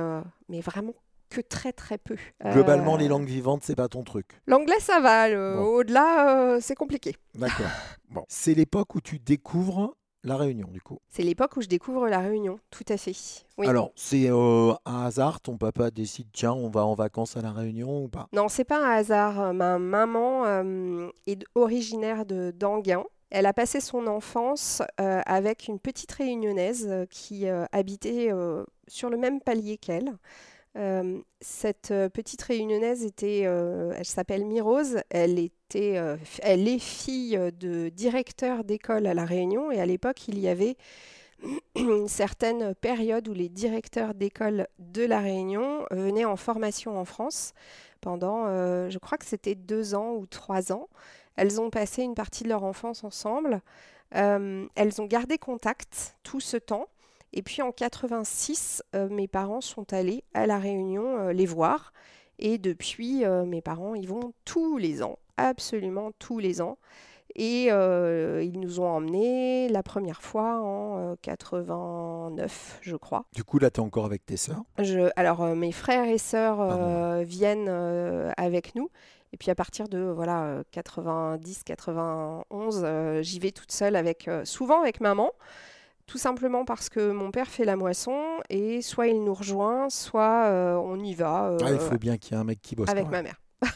[0.50, 0.94] mais vraiment
[1.30, 2.18] que très très peu.
[2.44, 4.28] Globalement, les langues vivantes, c'est pas ton truc.
[4.48, 5.30] L'anglais, ça va.
[5.30, 5.64] Bon.
[5.66, 7.16] Au-delà, c'est compliqué.
[7.36, 7.66] D'accord.
[8.12, 8.24] Bon.
[8.30, 9.96] C'est l'époque où tu découvres
[10.26, 11.00] la Réunion, du coup.
[11.10, 13.14] C'est l'époque où je découvre la Réunion, tout à fait.
[13.58, 13.68] Oui.
[13.68, 17.52] Alors, c'est euh, un hasard, ton papa décide, tiens, on va en vacances à la
[17.52, 18.28] Réunion ou pas?
[18.34, 19.54] Non, c'est pas un hasard.
[19.54, 23.04] Ma maman euh, est originaire de d'Anguin.
[23.30, 28.32] Elle a passé son enfance euh, avec une petite réunionnaise qui habitait
[28.88, 30.14] sur le même palier qu'elle.
[30.78, 35.00] Euh, cette euh, petite réunionnaise euh, elle s'appelle Mirose.
[35.10, 36.02] Elle était,
[36.42, 40.76] elle est fille de directeur d'école à la Réunion et à l'époque il y avait
[41.76, 47.54] une certaine période où les directeurs d'école de la Réunion venaient en formation en France
[48.02, 48.46] pendant,
[48.90, 50.90] je crois que c'était deux ans ou trois ans.
[51.38, 53.62] Elles ont passé une partie de leur enfance ensemble.
[54.12, 56.88] Elles ont gardé contact tout ce temps.
[57.36, 61.94] Et puis en 86, euh, mes parents sont allés à La Réunion euh, les voir.
[62.40, 66.78] Et depuis, euh, mes parents y vont tous les ans, absolument tous les ans.
[67.38, 73.26] Et euh, ils nous ont emmenés la première fois en euh, 89, je crois.
[73.34, 74.64] Du coup, là, tu es encore avec tes sœurs?
[74.80, 77.70] Je, alors, euh, mes frères et sœurs viennent
[78.38, 78.90] avec nous.
[79.34, 84.80] Et puis à partir de voilà 90, 91, euh, j'y vais toute seule avec souvent
[84.80, 85.30] avec maman,
[86.08, 90.46] tout simplement parce que mon père fait la moisson et soit il nous rejoint, soit
[90.46, 92.76] euh, on y va euh, Ah, il faut bien qu'il y ait un mec qui
[92.76, 92.90] bosse.
[92.90, 93.42] avec ma mère.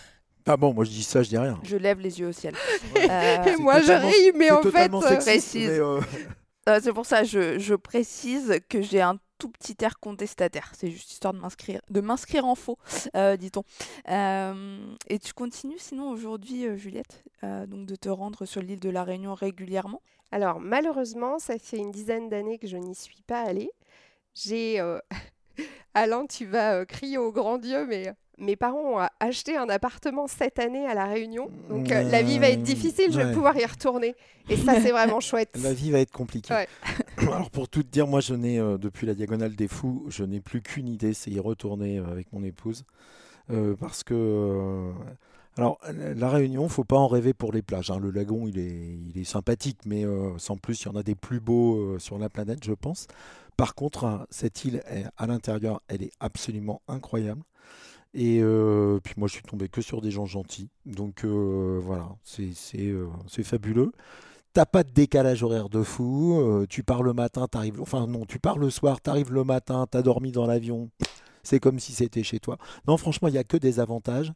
[0.51, 1.59] Ah bon, moi je dis ça, je dis rien.
[1.61, 2.55] Je lève les yeux au ciel.
[2.95, 3.07] Ouais.
[3.07, 5.81] Euh, Et moi je ris, mais en fait, sexiste, précise.
[6.81, 10.71] c'est pour ça je, je précise que j'ai un tout petit air contestataire.
[10.77, 12.77] C'est juste histoire de m'inscrire, de m'inscrire en faux,
[13.15, 13.63] euh, dit-on.
[14.09, 18.79] Euh, et tu continues sinon aujourd'hui, euh, Juliette, euh, donc de te rendre sur l'île
[18.79, 20.01] de la Réunion régulièrement?
[20.31, 23.71] Alors malheureusement, ça fait une dizaine d'années que je n'y suis pas allée.
[24.35, 24.99] J'ai euh,
[25.93, 30.27] Alain, tu vas euh, crier au grand Dieu, mais mes parents ont acheté un appartement
[30.27, 31.49] cette année à La Réunion.
[31.69, 33.33] Donc euh, la vie va être difficile, je vais Ouais.
[33.33, 34.15] pouvoir y retourner.
[34.49, 35.57] Et ça, c'est vraiment chouette.
[35.61, 36.53] La vie va être compliquée.
[36.53, 36.67] Ouais.
[37.17, 40.23] Alors pour tout te dire, moi je n'ai euh, depuis la diagonale des fous, je
[40.23, 42.83] n'ai plus qu'une idée, c'est y retourner euh, avec mon épouse,
[43.51, 44.91] Euh, parce que euh,
[45.59, 45.77] alors
[46.15, 47.91] la Réunion, faut pas en rêver pour les plages.
[47.91, 47.99] hein.
[47.99, 51.03] Le lagon, il est, il est sympathique, mais euh, sans plus, il y en a
[51.03, 53.07] des plus beaux euh, sur la planète, je pense.
[53.57, 54.81] Par contre, hein, cette île
[55.17, 57.41] à l'intérieur, elle est absolument incroyable.
[58.13, 60.69] Et euh, puis moi, je suis tombé que sur des gens gentils.
[60.85, 63.91] Donc voilà, c'est fabuleux.
[64.53, 66.65] T'as pas de décalage horaire de fou.
[66.69, 67.81] tu pars le matin, t'arrives.
[67.81, 70.89] Enfin non, tu pars le soir, t'arrives le matin, t'as dormi dans l'avion.
[71.43, 72.57] C'est comme si c'était chez toi.
[72.87, 74.31] Non, franchement, il n'y a que des avantages.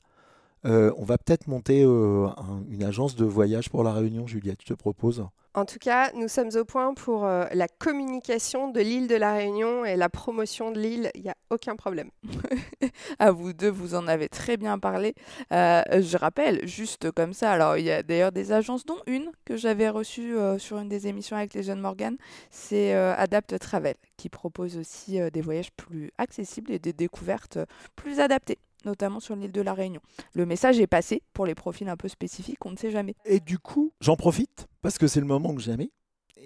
[0.66, 4.60] Euh, on va peut-être monter euh, un- une agence de voyage pour la Réunion, Juliette.
[4.62, 5.26] Je te propose.
[5.56, 9.34] En tout cas, nous sommes au point pour euh, la communication de l'île de la
[9.34, 11.12] Réunion et la promotion de l'île.
[11.14, 12.10] Il n'y a aucun problème.
[13.20, 15.14] À vous deux, vous en avez très bien parlé.
[15.52, 19.30] Euh, je rappelle, juste comme ça, alors il y a d'ailleurs des agences, dont une
[19.46, 22.18] que j'avais reçue euh, sur une des émissions avec les jeunes Morgan,
[22.50, 27.60] c'est euh, Adapt Travel, qui propose aussi euh, des voyages plus accessibles et des découvertes
[27.96, 30.02] plus adaptées, notamment sur l'île de la Réunion.
[30.34, 33.16] Le message est passé pour les profils un peu spécifiques, on ne sait jamais.
[33.26, 35.92] Et du coup, j'en profite parce que c'est le moment que jamais.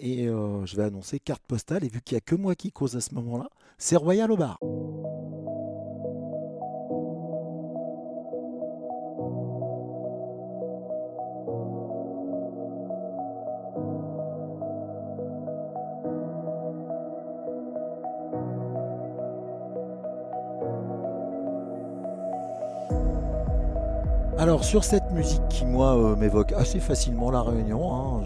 [0.00, 1.84] Et euh, je vais annoncer carte postale.
[1.84, 3.48] Et vu qu'il n'y a que moi qui cause à ce moment-là,
[3.78, 4.58] c'est Royal au bar.
[24.48, 28.22] Alors sur cette musique qui moi euh, m'évoque assez facilement la Réunion, hein,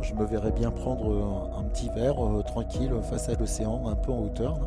[0.00, 3.96] je, me verrais bien prendre un, un petit verre euh, tranquille face à l'océan, un
[3.96, 4.60] peu en hauteur.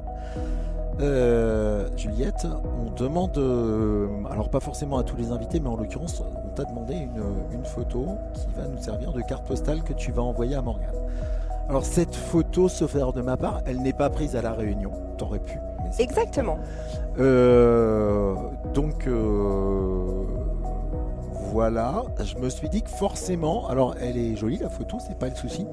[0.99, 2.47] Euh, Juliette,
[2.85, 6.65] on demande, euh, alors pas forcément à tous les invités, mais en l'occurrence, on t'a
[6.65, 10.55] demandé une, une photo qui va nous servir de carte postale que tu vas envoyer
[10.55, 10.89] à Morgane.
[11.69, 14.91] Alors cette photo, sauf erreur de ma part, elle n'est pas prise à la Réunion.
[15.17, 15.59] T'aurais pu.
[15.99, 16.57] Exactement.
[17.19, 18.35] euh,
[18.73, 20.23] donc euh,
[21.51, 25.27] voilà, je me suis dit que forcément, alors elle est jolie la photo, c'est pas
[25.27, 25.67] le souci,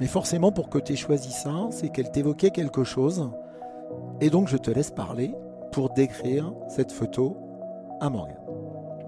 [0.00, 3.30] mais forcément pour que tu aies choisi ça, c'est qu'elle t'évoquait quelque chose.
[4.20, 5.34] Et donc je te laisse parler
[5.72, 7.36] pour décrire cette photo
[8.00, 8.36] à Morgane.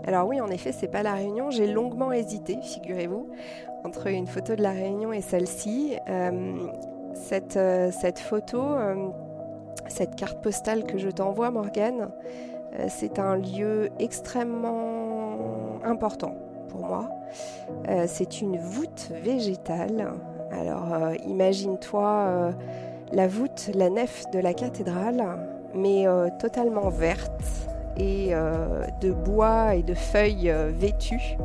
[0.04, 1.50] Alors oui, en effet, c'est pas la Réunion.
[1.50, 3.28] J'ai longuement hésité, figurez-vous,
[3.84, 5.96] entre une photo de la Réunion et celle-ci.
[6.08, 6.66] Euh,
[7.14, 7.58] cette,
[7.92, 8.60] cette photo,
[9.88, 12.08] cette carte postale que je t'envoie, Morgane,
[12.78, 15.38] Euh, c'est un lieu extrêmement
[15.84, 16.34] important
[16.68, 17.08] pour moi.
[17.88, 20.12] Euh, c'est une voûte végétale.
[20.52, 22.52] Alors euh, imagine-toi
[23.12, 25.24] la voûte, la nef de la cathédrale,
[25.74, 26.06] mais
[26.38, 27.42] totalement verte
[27.96, 28.32] et
[29.00, 31.36] de bois et de feuilles vêtues.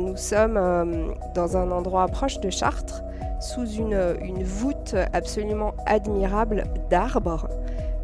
[0.00, 3.02] nous sommes dans un endroit proche de Chartres,
[3.40, 7.48] sous une, une voûte absolument admirable d'arbres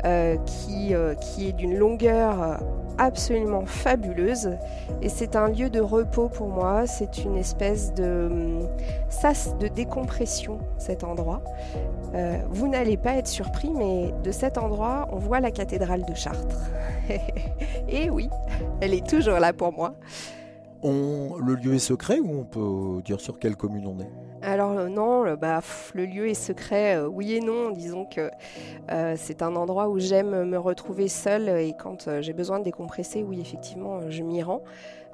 [0.04, 2.56] euh, qui, euh, qui, est d'une longueur euh,
[2.98, 4.50] absolument fabuleuse.
[5.00, 8.58] Et c'est un lieu de repos pour moi, c'est une espèce de
[9.08, 11.42] sas de décompression, cet endroit.
[12.50, 16.70] vous n'allez pas être surpris, mais de cet endroit, on voit la cathédrale de Chartres.
[17.88, 18.28] Et oui,
[18.82, 19.94] elle est toujours là pour moi.
[20.82, 24.10] Le lieu est secret ou on peut dire sur quelle commune on est?
[24.44, 25.60] Alors euh, non, le, bah,
[25.94, 27.70] le lieu est secret, euh, oui et non.
[27.70, 28.30] Disons que
[28.90, 33.22] euh, c'est un endroit où j'aime me retrouver seule et quand j'ai besoin de décompresser,
[33.22, 34.62] oui effectivement, je m'y rends.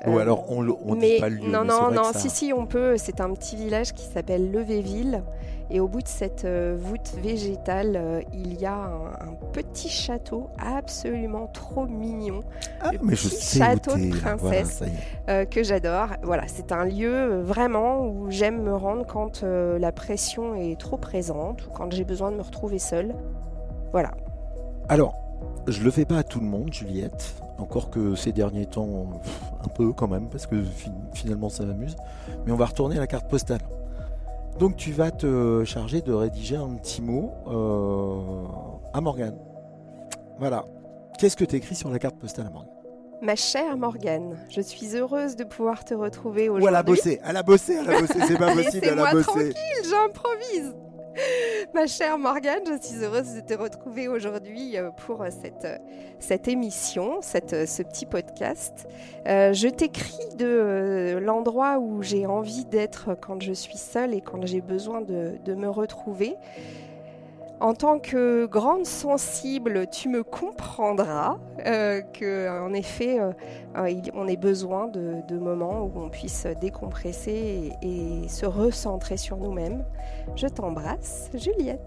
[0.07, 1.49] Ou alors on ne dit pas le lieu.
[1.49, 2.97] Non, non, non, si, si, on peut.
[2.97, 5.23] C'est un petit village qui s'appelle Levéville.
[5.71, 11.87] Et au bout de cette voûte végétale, il y a un, petit château absolument trop
[11.87, 12.41] mignon.
[12.81, 14.83] Ah, mais je sais château de princesse
[15.27, 16.09] que j'adore.
[16.23, 21.67] Voilà, c'est un lieu vraiment où j'aime me rendre quand la pression est trop présente
[21.67, 23.15] ou quand j'ai besoin de me retrouver seule.
[23.93, 24.13] Voilà.
[24.89, 25.15] Alors,
[25.67, 27.35] je le fais pas à tout le monde, Juliette.
[27.59, 29.09] Encore que ces derniers temps,
[29.63, 30.57] un peu quand même, parce que
[31.13, 31.97] finalement ça m'amuse.
[32.45, 33.61] Mais on va retourner à la carte postale.
[34.61, 39.39] Donc tu vas te charger de rédiger un petit mot euh, à Morgane.
[40.39, 40.67] Voilà.
[41.19, 42.71] Qu'est-ce que tu écris sur la carte postale à Morgane?
[43.23, 46.69] Ma chère Morgane, je suis heureuse de pouvoir te retrouver aujourd'hui.
[46.69, 49.25] elle a bossé, elle a bossé, elle a bossé, c'est pas possible, elle a bossé.
[49.25, 49.55] tranquille,
[49.89, 50.75] j'improvise.
[51.75, 55.67] Ma chère Morgane, je suis heureuse de te retrouver aujourd'hui euh, pour cette,
[56.19, 58.87] cette émission, ce petit podcast.
[59.27, 64.21] Euh, je t'écris de euh, l'endroit où j'ai envie d'être quand je suis seule et
[64.21, 66.37] quand j'ai besoin de me retrouver.
[67.61, 73.33] En tant que grande sensible, tu me comprendras euh, qu'en effet, euh,
[73.77, 79.85] euh, on ait besoin de, moments où on puisse décompresser et, se recentrer sur nous-mêmes.
[80.37, 81.83] Je t'embrasse, Juliette.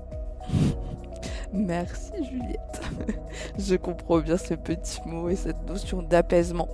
[1.53, 2.81] Merci Juliette.
[3.57, 6.67] Je comprends bien ce petit mot et cette notion d'apaisement.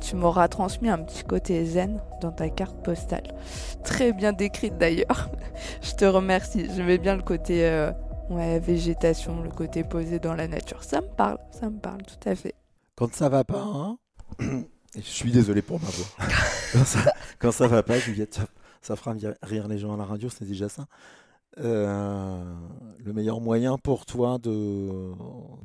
[0.00, 3.24] tu m'auras transmis un petit côté zen dans ta carte postale.
[3.82, 5.30] Très bien décrite d'ailleurs.
[5.82, 6.68] Je te remercie.
[6.76, 7.90] J'aimais bien le côté
[8.30, 10.84] Ouais, végétation, le côté posé dans la nature.
[10.84, 12.54] Ça me parle, ça me parle tout à fait.
[12.94, 13.98] Quand ça va pas, hein
[14.94, 16.06] Je suis désolé pour ma voix.
[16.72, 18.40] quand, ça, quand ça va pas, Juliette,
[18.82, 20.86] ça, fera rire les gens à la radio, c'est déjà ça.
[21.58, 22.54] Euh,
[23.04, 25.10] le meilleur moyen pour toi de,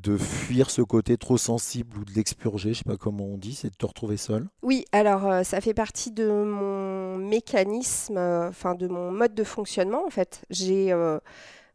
[0.01, 3.53] de fuir ce côté trop sensible ou de l'expurger, je sais pas comment on dit,
[3.53, 4.47] c'est de te retrouver seul?
[4.63, 9.43] Oui, alors euh, ça fait partie de mon mécanisme, euh, enfin de mon mode de
[9.43, 10.43] fonctionnement en fait.
[10.49, 10.91] J'ai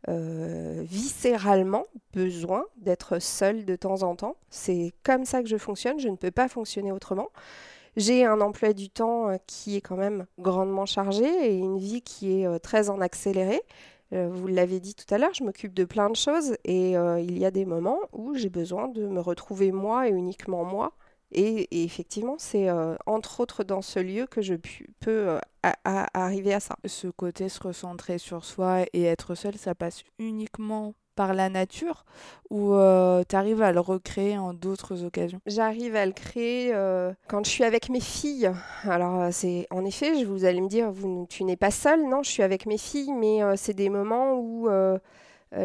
[0.08, 1.84] euh, viscéralement
[2.14, 4.36] besoin d'être seule de temps en temps.
[4.48, 7.28] C'est comme ça que je fonctionne, je ne peux pas fonctionner autrement.
[7.96, 12.00] J'ai un emploi du temps euh, qui est quand même grandement chargé et une vie
[12.02, 13.60] qui est euh, très en accéléré.
[14.12, 17.44] Vous l'avez dit tout à l'heure, je m'occupe de plein de choses et il y
[17.44, 20.94] a des moments où j'ai besoin de me retrouver moi et uniquement moi
[21.32, 24.54] et, effectivement, c'est euh, entre autres dans ce lieu que je
[25.00, 26.76] peux euh, arriver à ça.
[26.84, 32.06] Ce côté se recentrer sur soi et être seul, ça passe uniquement par la nature
[32.48, 35.40] ou euh, tu arrives à le recréer en d'autres occasions?
[35.44, 36.72] J'arrive à le créer
[37.28, 38.50] quand je suis avec mes filles.
[38.84, 42.30] Alors c'est en effet, vous allez me dire, vous, tu n'es pas seule, non, je
[42.30, 44.68] suis avec mes filles, mais c'est des moments où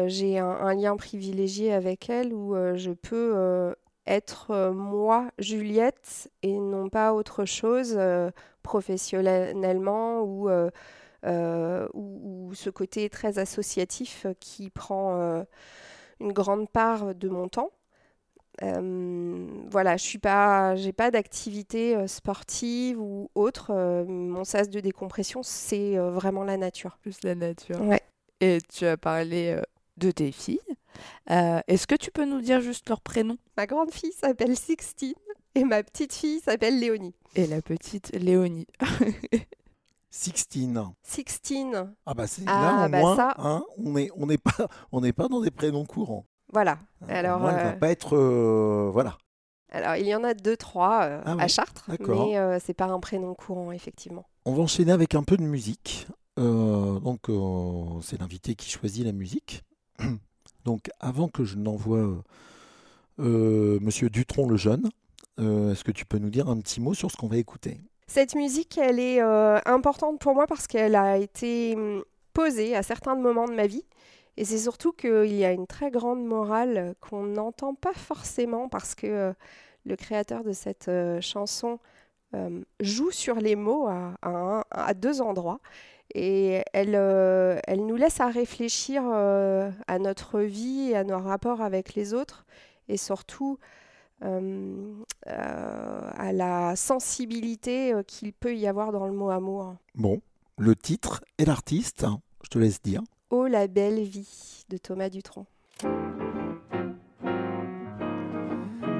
[0.06, 3.74] j'ai un, un, lien privilégié avec elles, où je peux
[4.06, 8.30] être euh, moi, Juliette, et non pas autre chose euh,
[8.62, 10.24] professionnellement
[11.24, 15.44] euh, ou, ou, ce côté très associatif qui prend
[16.20, 17.70] une grande part de mon temps.
[18.60, 23.72] voilà, je suis pas, j'ai pas d'activité sportive ou autre.
[24.06, 26.96] mon sas de décompression, c'est vraiment la nature.
[27.02, 27.80] Plus la nature.
[27.82, 28.02] Ouais.
[28.40, 29.60] Et tu as parlé
[29.96, 30.60] de tes filles.
[31.30, 33.36] Euh, est-ce que tu peux nous dire juste leur prénom?
[33.56, 35.14] Ma grande fille s'appelle Sixtine
[35.54, 37.14] et ma petite fille s'appelle Léonie.
[37.34, 38.66] Et la petite Léonie.
[40.10, 40.92] Sixtine.
[41.02, 41.94] Sixtine.
[42.06, 45.12] Ah bah c'est là au bah moins, hein, on n'est on n'est pas on n'est
[45.12, 46.24] pas dans des prénoms courants.
[46.52, 46.78] Voilà.
[47.02, 49.18] Hein, Alors elle va euh, pas être euh, voilà.
[49.70, 53.34] Alors il y en a deux trois ah à Chartres, mais c'est pas un prénom
[53.34, 54.26] courant effectivement.
[54.46, 56.06] On va enchaîner avec un peu de musique.
[56.38, 57.26] donc
[58.02, 59.64] c'est l'invité qui choisit la musique.
[60.66, 62.22] Donc avant que je n'envoie
[63.18, 64.90] Monsieur Dutron le jeune.
[65.38, 67.80] Est-ce que tu peux nous dire un petit mot sur ce qu'on va écouter?
[68.08, 72.04] Cette musique, elle est importante pour moi parce qu'elle a été hum,
[72.34, 73.84] posée à certains moments de ma vie.
[74.36, 78.94] Et c'est surtout qu'il y a une très grande morale qu'on n'entend pas forcément parce
[78.94, 79.32] que
[79.86, 80.90] le créateur de cette
[81.20, 81.78] chanson
[82.80, 85.60] joue sur les mots à deux endroits.
[86.14, 91.18] Et elle, euh, elle nous laisse à réfléchir euh, à notre vie et à nos
[91.18, 92.46] rapports avec les autres,
[92.88, 93.58] et surtout
[94.24, 99.74] euh, à la sensibilité qu'il peut y avoir dans le mot amour.
[99.94, 100.20] Bon,
[100.58, 102.06] le titre et l'artiste,
[102.42, 103.02] je te laisse dire.
[103.30, 105.46] Oh la belle vie de Thomas Dutronc.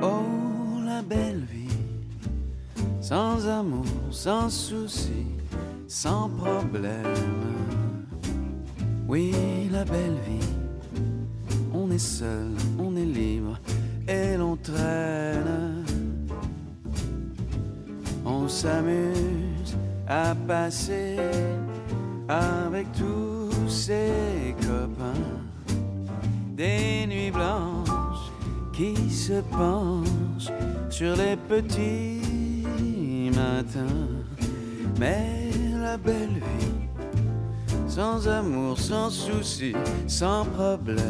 [0.03, 1.69] Oh la belle vie,
[3.01, 5.25] sans amour, sans souci
[5.89, 7.15] sans problème.
[9.09, 9.33] Oui,
[9.71, 10.49] la belle vie,
[11.73, 13.59] on est seul, on est libre
[14.09, 15.85] et l'on traîne.
[18.25, 19.77] On s'amuse
[20.09, 21.17] à passer
[22.29, 25.31] avec tous ses copains
[26.57, 28.33] des nuits blanches
[28.73, 30.53] qui se penchent
[30.91, 32.21] sur les petits
[33.35, 34.09] matins.
[34.99, 35.36] Mais
[35.97, 36.99] la belle vie,
[37.89, 39.73] sans amour, sans souci,
[40.07, 41.01] sans problème.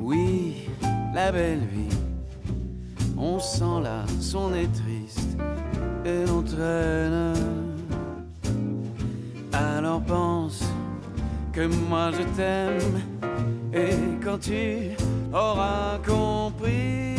[0.00, 0.68] Oui,
[1.12, 1.96] la belle vie,
[3.16, 4.04] on sent là,
[4.36, 5.36] on est triste
[6.04, 7.34] et l'on traîne.
[9.52, 10.62] Alors pense
[11.52, 13.00] que moi je t'aime
[13.72, 14.90] et quand tu
[15.32, 17.16] auras compris,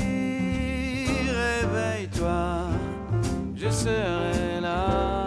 [1.28, 2.70] réveille-toi,
[3.56, 5.25] je serai là.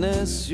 [0.00, 0.48] The sadness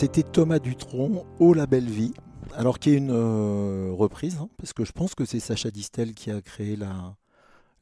[0.00, 2.14] c'était Thomas Dutronc, au La Belle Vie.
[2.54, 6.14] Alors qui est une euh, reprise, hein, parce que je pense que c'est Sacha Distel
[6.14, 7.16] qui a créé la,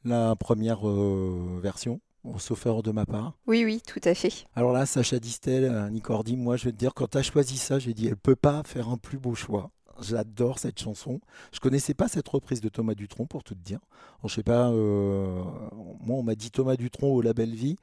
[0.03, 2.01] la première euh, version,
[2.37, 3.37] sauf erreur de ma part.
[3.47, 4.33] Oui, oui, tout à fait.
[4.53, 7.55] Alors là, Sacha Distel, euh, Nicordi, moi je vais te dire, quand tu as choisi
[7.55, 9.71] ça, j'ai dit, elle peut pas faire un plus beau choix.
[10.01, 11.21] J'adore cette chanson.
[11.53, 13.79] Je connaissais pas cette reprise de Thomas Dutronc pour tout te dire.
[14.25, 14.69] Je sais pas.
[14.71, 15.41] Euh,
[16.01, 17.77] moi, on m'a dit Thomas Dutronc au La Belle Vie.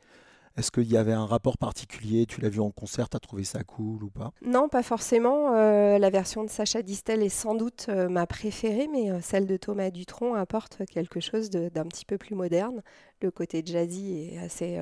[0.57, 2.25] Est-ce qu'il y avait un rapport particulier?
[2.25, 4.33] Tu l'as vu en concert, tu as trouvé ça cool ou pas?
[4.41, 5.55] Non, pas forcément.
[5.55, 9.47] Euh, la version de Sacha Distel est sans doute euh, ma préférée, mais euh, celle
[9.47, 12.83] de Thomas Dutronc apporte quelque chose d'un petit peu plus moderne.
[13.23, 14.79] Le côté jazzy est assez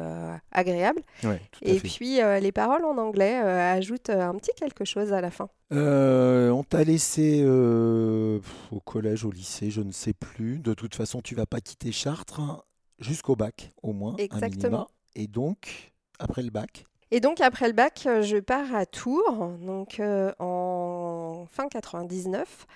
[0.50, 1.02] agréable.
[1.22, 1.88] Ouais, Et fait.
[1.88, 5.48] puis les paroles en anglais ajoutent un petit quelque chose à la fin.
[5.70, 10.58] On t'a laissé au collège, au lycée, je ne sais plus.
[10.58, 12.62] De toute façon, tu vas pas quitter Chartres hein,
[12.98, 14.16] jusqu'au bac, au moins.
[14.18, 14.88] Exactement.
[15.14, 19.48] Et donc, après le bac Et donc après le bac, euh, je pars à Tours,
[19.60, 22.66] donc euh, en fin 99,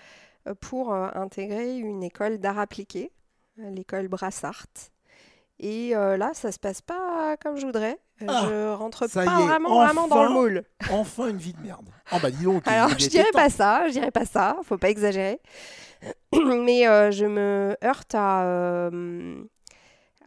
[0.47, 3.11] euh, pour euh, intégrer une école d'art appliqué,
[3.57, 4.67] l'école Brassart.
[5.61, 7.99] Et euh, là, ça se passe pas comme je voudrais.
[8.27, 10.63] Ah, je rentre pas est, vraiment, vraiment dans le moule.
[10.91, 11.89] Enfin, une vie de merde.
[12.23, 12.63] Bah dis donc.
[12.67, 15.41] il- Alors, je dirais pas ça, je dirais pas ça, faut pas exagérer.
[16.33, 19.43] Mais euh, je me heurte à, euh,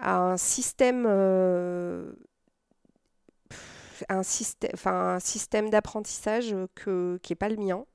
[0.02, 2.12] à un système, euh,
[4.10, 7.86] un système, enfin un système d'apprentissage que qui est pas le mien.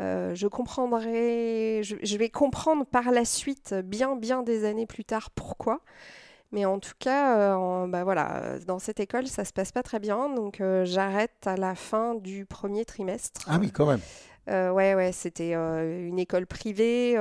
[0.00, 5.04] Euh, je comprendrai, je, je vais comprendre par la suite, bien bien des années plus
[5.04, 5.80] tard, pourquoi.
[6.52, 9.82] Mais en tout cas, euh, en- bah voilà, dans cette école, ça se passe pas
[9.82, 13.42] très bien, donc euh, j'arrête à la fin du premier trimestre.
[13.48, 14.00] Ah oui, quand même.
[14.48, 17.16] Ouais, ouais, c'était une école privée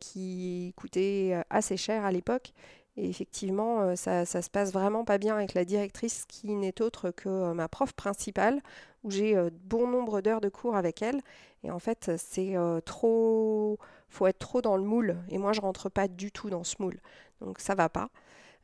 [0.00, 2.52] qui coûtait assez cher à l'époque.
[2.98, 6.82] Et effectivement, euh, ça, ça se passe vraiment pas bien avec la directrice qui n'est
[6.82, 8.60] autre que euh, ma prof principale,
[9.04, 11.20] où j'ai euh, bon nombre d'heures de cours avec elle.
[11.62, 13.78] Et en fait, c'est trop.
[14.08, 15.16] faut être trop dans le moule.
[15.28, 17.00] Et moi, je rentre pas du tout dans ce moule.
[17.40, 18.10] Donc, ça va pas.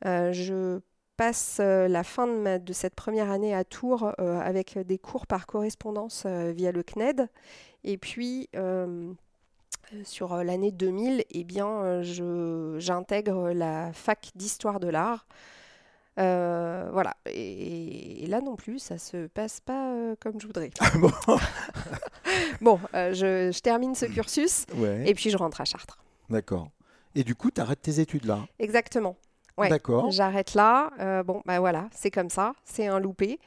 [0.05, 0.78] Je
[1.16, 2.28] passe la fin
[2.59, 7.28] de, cette première année à Tours avec des cours par correspondance via le CNED.
[7.82, 8.49] Et puis,
[10.04, 15.26] sur euh, l'année 2000, eh bien, euh, je, j'intègre la fac d'histoire de l'art.
[16.18, 17.14] Euh, voilà.
[17.26, 20.70] Et, et là non plus, ça se passe pas euh, comme je voudrais.
[20.98, 21.10] Bon,
[22.60, 25.98] Bon, euh, je, je termine ce cursus ouais, et puis je rentre à Chartres.
[26.30, 26.68] d'accord.
[27.16, 28.40] Et du coup, tu arrêtes tes études là?
[28.58, 29.16] Exactement.
[29.56, 29.68] Ouais.
[29.68, 30.10] D'accord.
[30.10, 30.90] J'arrête là.
[30.98, 32.54] Euh, bon, bah voilà, c'est comme ça.
[32.64, 33.38] C'est un loupé.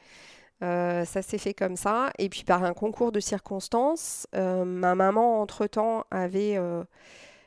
[0.62, 2.10] Euh, ça s'est fait comme ça.
[2.18, 6.84] Et puis par un concours de circonstances, euh, ma maman, entre-temps, avait euh,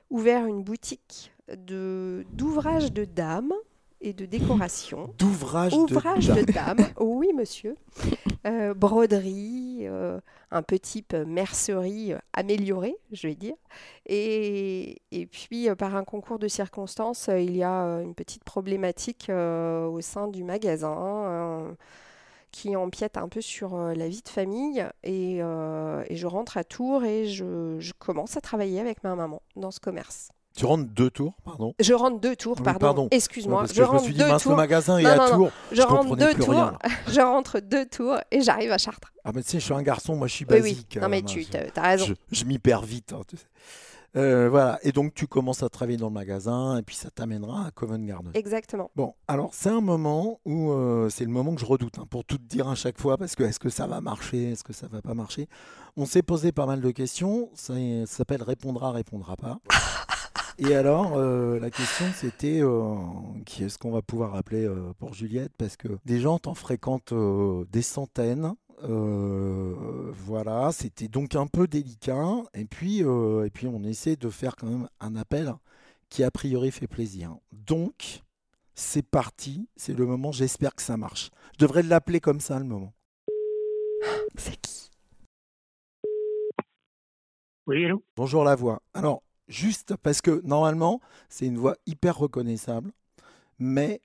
[0.10, 3.54] ouvert une boutique d'ouvrages de dames
[4.00, 5.14] et de décoration.
[5.20, 6.42] D'ouvrage Ouvrage de...
[6.42, 7.76] de dames, oui monsieur.
[8.76, 9.86] Broderie,
[10.50, 13.54] un peu type mercerie améliorée, je vais dire.
[14.08, 20.02] Et, et puis, par un concours de circonstances, il y a une petite problématique au
[20.02, 21.76] sein du magasin
[22.52, 24.86] qui empiète un peu sur euh, la vie de famille.
[25.04, 29.16] Et, euh, et je rentre à Tours et je, je commence à travailler avec ma
[29.16, 30.30] maman dans ce commerce.
[30.54, 31.74] Tu rentres deux tours, pardon?
[31.80, 32.80] Je rentre deux tours, Oui, pardon.
[32.80, 33.08] pardon.
[33.12, 34.58] Excuse-moi, je je me suis dit, deux mince, le tours.
[34.58, 35.36] magasin est Non, à non.
[35.38, 35.52] Tours.
[35.72, 36.78] Je rentre deux plus tours, rien.
[37.08, 39.14] je rentre deux tours et j'arrive à Chartres.
[39.24, 40.92] Ah, mais tu sais, je suis un garçon, moi je suis Oui, basique.
[40.96, 41.02] oui.
[41.02, 42.06] Non, mais euh, tu je- as raison.
[42.06, 43.14] Je, je m'y perds vite.
[43.14, 43.46] hein, tu sais.
[44.16, 44.80] Euh, voilà.
[44.84, 48.06] Et donc, tu commences à travailler dans le magasin et puis ça t'amènera à Covent
[48.06, 48.32] Garden.
[48.34, 48.92] Exactement.
[48.96, 52.26] Bon, alors c'est un moment où euh, c'est le moment que je redoute, hein, pour
[52.26, 54.74] tout te dire à chaque fois, parce que est-ce que ça va marcher, est-ce que
[54.74, 55.48] ça va pas marcher?
[55.98, 57.74] On s'est posé pas mal de questions, ça,
[58.06, 59.60] ça s'appelle répondra, répondra pas.
[60.64, 62.96] Et alors, euh, la question c'était euh,
[63.46, 65.52] qui est-ce qu'on va pouvoir appeler euh, pour Juliette?
[65.58, 67.14] Parce que des gens t'en fréquentent
[67.72, 68.54] des centaines.
[68.84, 72.44] Euh, voilà, c'était donc un peu délicat.
[72.54, 75.54] Et puis, euh, et puis, on essaie de faire quand même un appel
[76.10, 77.36] qui a priori fait plaisir.
[77.52, 78.22] Donc,
[78.76, 81.30] c'est parti, c'est le moment, j'espère que ça marche.
[81.54, 82.94] Je devrais l'appeler comme ça le moment.
[84.36, 84.90] C'est qui?
[87.68, 88.04] Oui, allô?
[88.16, 88.82] Bonjour la voix.
[88.94, 92.92] Alors, juste parce que normalement, c'est une voix hyper reconnaissable,
[93.60, 94.02] mais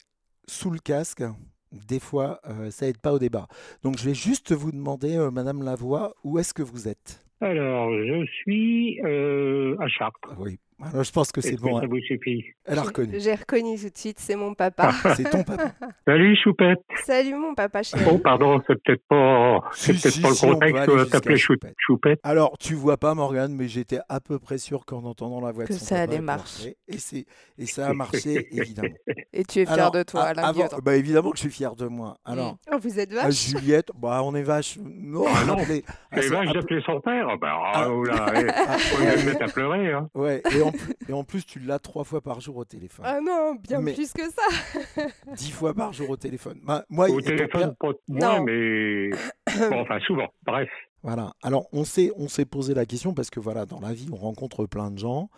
[0.46, 1.24] sous le casque,
[1.72, 3.48] des fois, euh, ça aide pas au débat.
[3.82, 7.24] Donc, je vais juste vous demander, euh, Madame Lavoie, où est-ce que vous êtes?
[7.40, 10.34] Alors, je suis euh, à Chartres.
[10.38, 11.78] Oui, alors je pense que c'est que bon.
[11.78, 11.88] ça hein.
[11.88, 13.18] vous suffit Elle a reconnu.
[13.18, 14.92] J'ai reconnu tout de suite, c'est mon papa.
[15.16, 15.72] C'est ton papa.
[16.06, 16.80] Salut, Choupette.
[17.04, 18.04] Salut mon papa chéri.
[18.10, 20.90] Oh, pardon, c'est peut-être pas, c'est Si, peut-être si, pas si, le on peut contexte
[20.90, 21.74] de jusqu'à t'appeler Chou- Choupette.
[21.78, 22.20] Choupette.
[22.22, 25.64] Alors, tu vois pas Morgane, mais j'étais à peu près sûr qu'en entendant la voix
[25.64, 26.76] de Que son ça papa, allait marcher.
[26.88, 27.26] Et, c'est-
[27.58, 28.94] et ça a marché, évidemment.
[29.32, 31.74] Et tu es fier Alors, de toi, Alain avant- bah, Évidemment que je suis fier
[31.74, 32.16] de moi.
[32.24, 33.34] Alors, Oh, vous êtes à vache.
[33.48, 34.78] Juliette, bah, on est vache.
[34.82, 35.54] Non, Ah non.
[35.58, 37.26] appelez- ah, C'est c'est- vache appelez- d'appeler son père.
[37.40, 37.72] Ben, Ah.
[37.74, 38.26] ah, oh là,
[38.68, 39.92] ah, faut mieux le mettre à pleurer.
[39.92, 40.08] Hein.
[40.14, 43.04] ouais, et en, plus, et en plus, tu l'as trois fois par jour au téléphone.
[43.08, 45.02] Ah non, bien Mais- plus que ça.
[45.36, 46.60] Dix fois par jour au téléphone.
[46.64, 49.10] Bah, moi, Au téléphone, pas mais
[49.70, 50.28] bon, enfin souvent.
[50.44, 50.68] Bref.
[51.02, 51.32] Voilà.
[51.42, 54.16] Alors, on s'est, on s'est posé la question parce que voilà, dans la vie, on
[54.16, 55.30] rencontre plein de gens.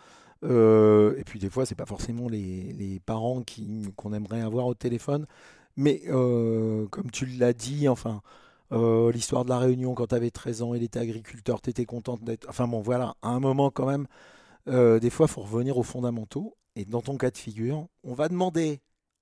[0.43, 4.65] Euh, et puis des fois, c'est pas forcément les, les parents qui, qu'on aimerait avoir
[4.67, 5.25] au téléphone.
[5.75, 8.21] Mais euh, comme tu l'as dit, enfin,
[8.71, 11.85] euh, l'histoire de la Réunion quand tu avais 13 ans, il était agriculteur, tu étais
[11.85, 12.47] contente d'être.
[12.49, 14.07] Enfin bon, voilà, à un moment quand même,
[14.69, 16.55] euh, des fois, il faut revenir aux fondamentaux.
[16.75, 18.79] Et dans ton cas de figure, on va demander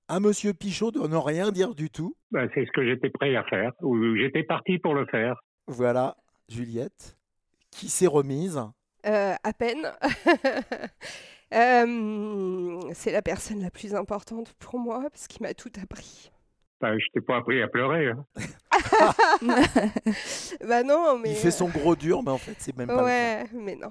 [0.08, 2.14] à Monsieur Pichot de ne rien dire du tout.
[2.30, 5.40] Ben, c'est ce que j'étais prêt à faire, ou j'étais parti pour le faire.
[5.66, 6.16] Voilà,
[6.48, 7.16] Juliette,
[7.70, 8.60] qui s'est remise.
[9.06, 9.92] Euh, à peine.
[11.54, 16.30] Euh, c'est la personne la plus importante pour moi parce qu'il m'a tout appris.
[16.82, 18.08] Ben, je t'ai pas appris à pleurer.
[18.10, 18.26] hein.
[20.68, 22.98] Bah non, mais Il fait son gros dur, mais en fait, c'est même pas le
[23.00, 23.04] cas.
[23.06, 23.90] ouais, mais non.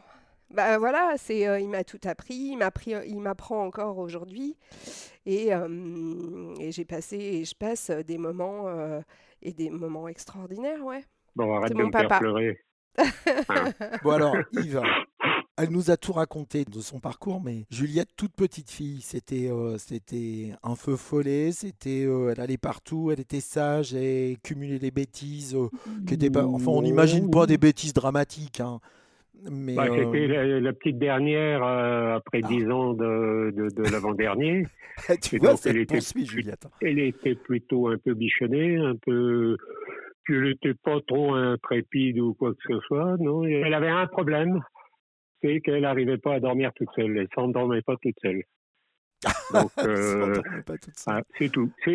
[0.54, 4.56] Bah voilà, c'est euh, il m'a tout appris, il m'a appris- il m'apprend encore aujourd'hui
[5.26, 9.02] et, euh, et j'ai passé et je passe des moments euh,
[9.42, 11.04] et des moments extraordinaires, ouais.
[11.36, 12.20] Bon, arrête de mon me faire papa.
[12.20, 12.60] pleurer.
[14.04, 14.82] Bon alors, Yves,
[15.58, 19.78] elle nous a tout raconté de son parcours, mais Juliette, toute petite fille, c'était euh,
[19.78, 24.92] c'était un feu follet, c'était, euh, elle allait partout, elle était sage et cumulait des
[24.92, 25.70] bêtises euh,
[26.08, 28.80] qui étaient pas, enfin on n'imagine pas des bêtises dramatiques, hein,
[29.52, 32.48] mais Bah, euh, C'était la, la petite dernière euh, après Ah.
[32.48, 34.66] dix ans de, de, de l'avant-dernier.
[35.22, 36.68] tu et vois, donc, elle était- Juliette.
[36.82, 39.58] Elle était plutôt un peu bichonnée, un peu.
[40.24, 43.16] Puis elle n'était pas trop intrépide ou quoi que ce soit.
[43.20, 44.60] Non, elle avait un problème,
[45.42, 47.18] c'est qu'elle n'arrivait pas à dormir toute seule.
[47.18, 48.44] Elle s'endormait pas toute seule.
[49.54, 50.42] Donc, euh,
[51.08, 51.72] ah, c'est tout.
[51.84, 51.94] C'est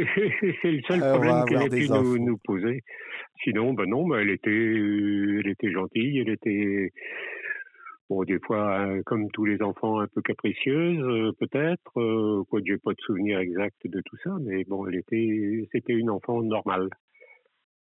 [0.64, 1.88] le seul Euh, problème qu'elle des pu
[2.20, 2.82] nous, poser.
[3.44, 6.92] Sinon, ben non, ben elle était, euh, elle était gentille, elle était,
[8.10, 12.44] bon, des fois, hein, comme tous les enfants, un peu capricieuse, euh, peut-être.
[12.48, 16.10] Quoi, j'ai pas de souvenir exact de tout ça, mais bon, elle était, c'était une
[16.10, 16.88] enfant normale.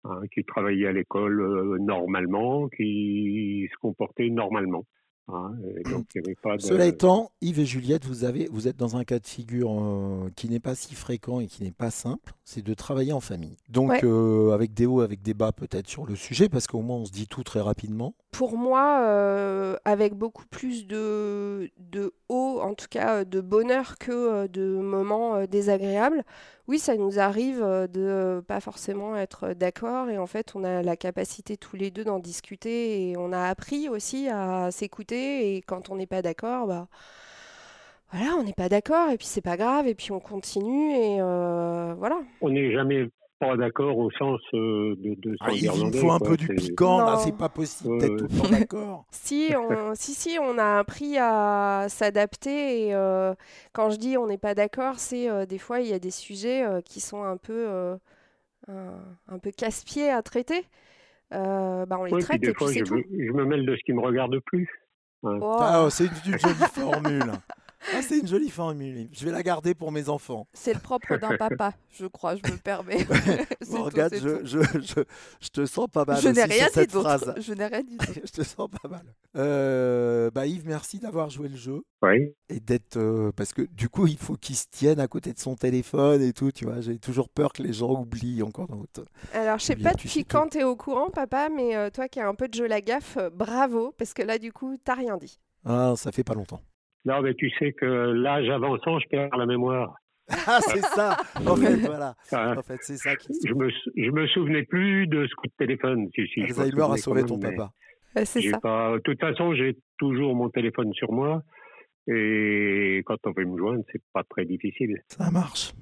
[0.05, 4.85] hein, qui travaillait à l'école normalement, qui se comportait normalement.
[5.29, 6.63] Hein, et donc, il n'y avait pas de.
[6.63, 10.31] Cela étant, Yves et Juliette, vous, avez, vous êtes dans un cas de figure euh,
[10.37, 13.57] qui n'est pas si fréquent et qui n'est pas simple, c'est de travailler en famille.
[13.69, 14.01] Donc, Ouais.
[14.05, 17.05] euh, avec des hauts, avec des bas peut-être sur le sujet, parce qu'au moins on
[17.05, 18.15] se dit tout très rapidement.
[18.33, 21.71] Pour moi, euh, avec beaucoup plus de,
[22.29, 26.23] haut, en tout cas euh, de bonheur que euh, de moments désagréables,
[26.69, 30.97] oui, ça nous arrive de pas forcément être d'accord et en fait, on a la
[30.97, 35.91] capacité tous les deux d'en discuter et on a appris aussi à s'écouter et quand
[35.91, 36.87] on n'est pas d'accord, bah
[38.13, 41.17] voilà, on n'est pas d'accord et puis c'est pas grave et puis on continue et
[41.19, 42.21] voilà.
[42.41, 43.11] On n'est jamais
[43.41, 45.67] pas d'accord au sens euh, de, de Ah, il
[45.99, 47.19] faut un peu du c'est- piquant, là, Non.
[47.19, 48.17] c'est pas possible Ouais, d'être ouais.
[48.19, 49.05] tout le temps d'accord.
[49.11, 53.35] Si, on, si, si, on a appris à s'adapter et euh,
[53.73, 56.11] quand je dis on n'est pas d'accord, c'est euh, des fois il y a des
[56.13, 57.97] sujets euh, qui sont un peu, euh,
[58.69, 58.95] un,
[59.35, 60.65] un peu casse-pieds à traiter.
[61.33, 62.95] Euh, bah, on les Ouais, puis traite des et puis fois, je tout.
[62.95, 64.69] me, je me mêle de ce qui me regarde plus.
[65.23, 65.39] Oh.
[65.61, 67.33] Ah, oh, c'est une, une jolie formule.
[67.95, 69.09] Ah, c'est une jolie formule.
[69.13, 70.47] Je vais la garder pour mes enfants.
[70.53, 73.07] C'est le propre d'un papa, je crois, je me permets.
[73.71, 74.45] Bon, tout, regarde, je, tout.
[74.47, 75.03] je, je,
[75.41, 77.19] je te sens pas mal Je n'ai rien dit d'autre.
[77.19, 77.35] phrase.
[77.41, 79.05] Je n'ai rien dit je te sens pas mal.
[79.37, 81.83] Euh, bah Yves, merci d'avoir joué le jeu.
[82.03, 82.35] Oui.
[82.49, 85.39] et d'être euh, parce que du coup il faut qu'il se tienne à côté de
[85.39, 88.79] son téléphone et tout tu vois j'ai toujours peur que les gens oublient encore dans
[88.79, 89.05] votre
[89.35, 92.19] Alors, je sais pas tu depuis quand t'es au courant, papa, mais euh, toi qui
[92.19, 95.17] as un peu de jeu la gaffe, bravo, parce que là, du coup, t'as rien
[95.19, 95.39] dit.
[95.65, 96.61] ah ça fait pas longtemps
[97.05, 99.95] Non, mais tu sais que l'âge avançant, je perds la mémoire.
[100.47, 103.91] ah c'est ça en fait voilà Hein, en fait c'est ça qui je me sou-
[103.97, 106.09] je me souvenais plus de ce coup de téléphone.
[106.15, 107.73] Si, si, Alzheimer a sauvé ton mais papa
[108.25, 108.61] c'est ça.
[108.61, 108.93] Pas...
[108.95, 111.43] De toute façon, j'ai toujours mon téléphone sur moi.
[112.07, 115.01] Et quand on veut me joindre, c'est pas très difficile.
[115.09, 115.73] ça marche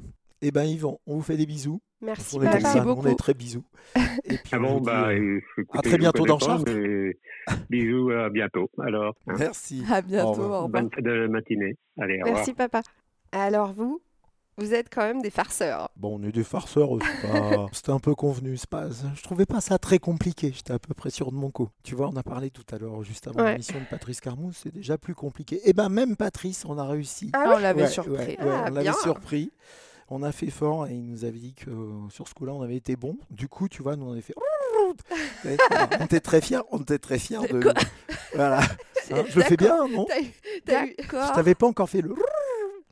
[0.40, 2.72] et ben Yves on on vous fait des bisous Merci, on est comme papa.
[2.72, 3.02] ça, beaucoup.
[3.06, 3.64] on est très bisous
[4.24, 7.16] et puis Ah bon, dit, bah, euh, euh, écoutez, très bientôt dans mais
[7.70, 8.70] Bisous, à bientôt.
[8.78, 10.48] Alors, hein, merci À bientôt, revoir.
[10.62, 10.68] au revoir.
[10.68, 11.76] bonne fin de matinée.
[11.98, 12.36] Allez, au revoir.
[12.36, 12.82] Merci, papa.
[13.32, 14.00] Alors, vous,
[14.58, 15.88] vous êtes quand même des farceurs.
[15.96, 19.46] bon on est des farceurs c'est pas- c'était un peu convenu c'est pas je trouvais
[19.46, 22.16] pas ça très compliqué j'étais à peu près sûr de mon coup tu vois on
[22.16, 23.52] a parlé tout à l'heure juste avant Ouais.
[23.52, 27.30] l'émission de Patrice Carmouze c'est déjà plus compliqué et ben même Patrice on a réussi
[27.34, 28.12] Ah Ah, on l'avait Ouais, surpris.
[28.16, 29.52] ouais, ouais, Ah, on l'avait surpris.
[30.10, 32.62] On a fait fort et il nous avait dit que euh, sur ce coup-là, on
[32.62, 33.18] avait été bon.
[33.30, 34.34] Du coup, tu vois, nous on avait fait.
[35.44, 36.60] on était très fiers.
[36.70, 37.60] On était très fiers de.
[37.62, 37.74] Quoi
[38.34, 38.60] Voilà.
[39.10, 40.06] Hein, je le fais bien, non
[40.66, 42.14] Je t'avais pas encore fait le.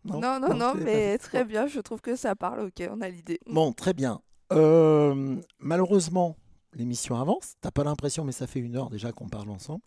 [0.05, 3.41] Non, non, non, mais très bien, je trouve que ça parle, ok, on a l'idée.
[3.47, 4.21] Bon, très bien.
[4.53, 6.37] Euh, malheureusement,
[6.75, 7.55] l'émission avance.
[7.61, 9.83] T'as pas l'impression, mais ça fait une heure déjà qu'on parle ensemble,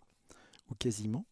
[0.70, 1.24] ou quasiment.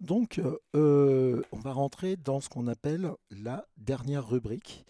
[0.00, 0.40] Donc,
[0.76, 4.86] euh, on va rentrer dans ce qu'on appelle la dernière rubrique.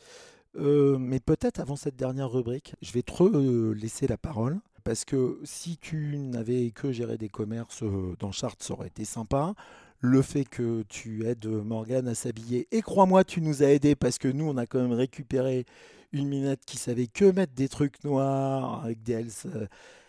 [0.57, 4.59] Euh, mais peut-être avant cette dernière rubrique, je vais te laisser la parole.
[4.85, 9.05] Parce que si tu n'avais que géré des commerces euh, dans Chartres, ça aurait été
[9.05, 9.55] sympa.
[10.01, 12.69] le fait que tu aides Morgane à s'habiller.
[12.71, 15.67] Et crois-moi, tu nous as aidés parce que nous, on a quand même récupéré
[16.13, 19.67] une minette qui savait que mettre des trucs noirs avec des, euh,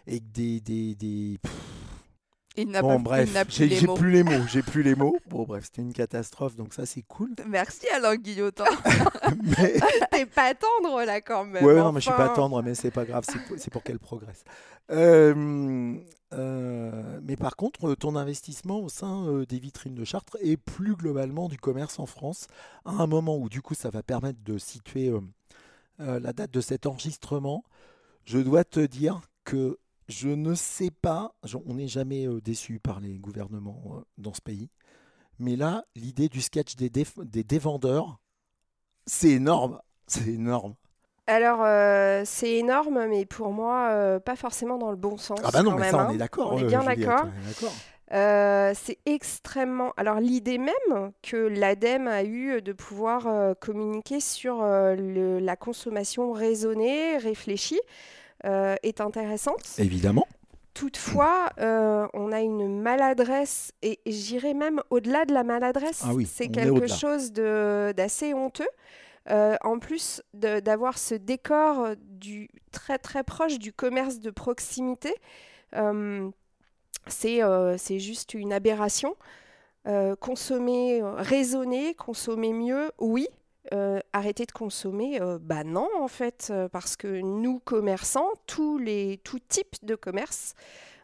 [0.07, 1.39] avec des,
[2.61, 4.41] Il n'a Bon, pas bref, plus j'ai plus les mots.
[4.49, 5.15] J'ai plus les mots.
[5.29, 7.31] Bon, bref, c'était une catastrophe, donc ça, c'est cool.
[7.47, 8.65] Merci Alain Guillotin.
[9.43, 9.79] Mais...
[10.11, 11.63] T'es pas tendre là quand même.
[11.63, 13.23] Ouais, non, mais je suis pas tendre, mais c'est pas grave,
[13.57, 14.43] c'est pour, qu'elle progresse.
[14.91, 15.95] Euh,
[16.33, 20.95] euh, mais par contre, ton investissement au sein euh, des vitrines de Chartres et plus
[20.95, 22.47] globalement du commerce en France,
[22.85, 25.21] à un moment où du coup ça va permettre de situer euh,
[26.01, 27.63] euh, la date de cet enregistrement,
[28.25, 29.77] je dois te dire que
[30.09, 31.33] je ne sais pas,
[31.65, 34.69] on n'est jamais euh, déçu par les gouvernements euh, dans ce pays,
[35.39, 38.19] mais là, l'idée du sketch des, des dévendeurs,
[39.05, 40.75] c'est énorme, c'est énorme.
[41.27, 45.39] Alors, euh, c'est énorme, mais pour moi, euh, pas forcément dans le bon sens.
[45.43, 46.07] Ah bah non, quand mais même, ça, hein.
[46.09, 46.53] on est d'accord.
[46.53, 47.25] On est bien d'accord.
[48.11, 49.93] Euh, c'est extrêmement.
[49.95, 55.55] Alors, l'idée même que l'ADEME a eue de pouvoir euh, communiquer sur euh, le- la
[55.55, 57.79] consommation raisonnée, réfléchie,
[58.43, 59.63] est intéressante.
[59.77, 60.27] Évidemment.
[60.79, 66.03] Toutefois, euh, on a une maladresse, et j'irais même au-delà de la maladresse.
[66.05, 68.69] Ah oui, c'est quelque chose d'assez honteux.
[69.29, 75.13] Euh, en plus d'avoir ce décor du, très très proche du commerce de proximité,
[75.75, 76.29] euh,
[77.07, 79.15] c'est euh, juste une aberration.
[79.87, 83.27] Euh, consommer, euh, raisonner, consommer mieux, oui.
[83.71, 88.79] Euh, arrêter de consommer, euh, bah non en fait, euh, parce que nous commerçants, tous
[88.79, 90.55] les tout type de commerce,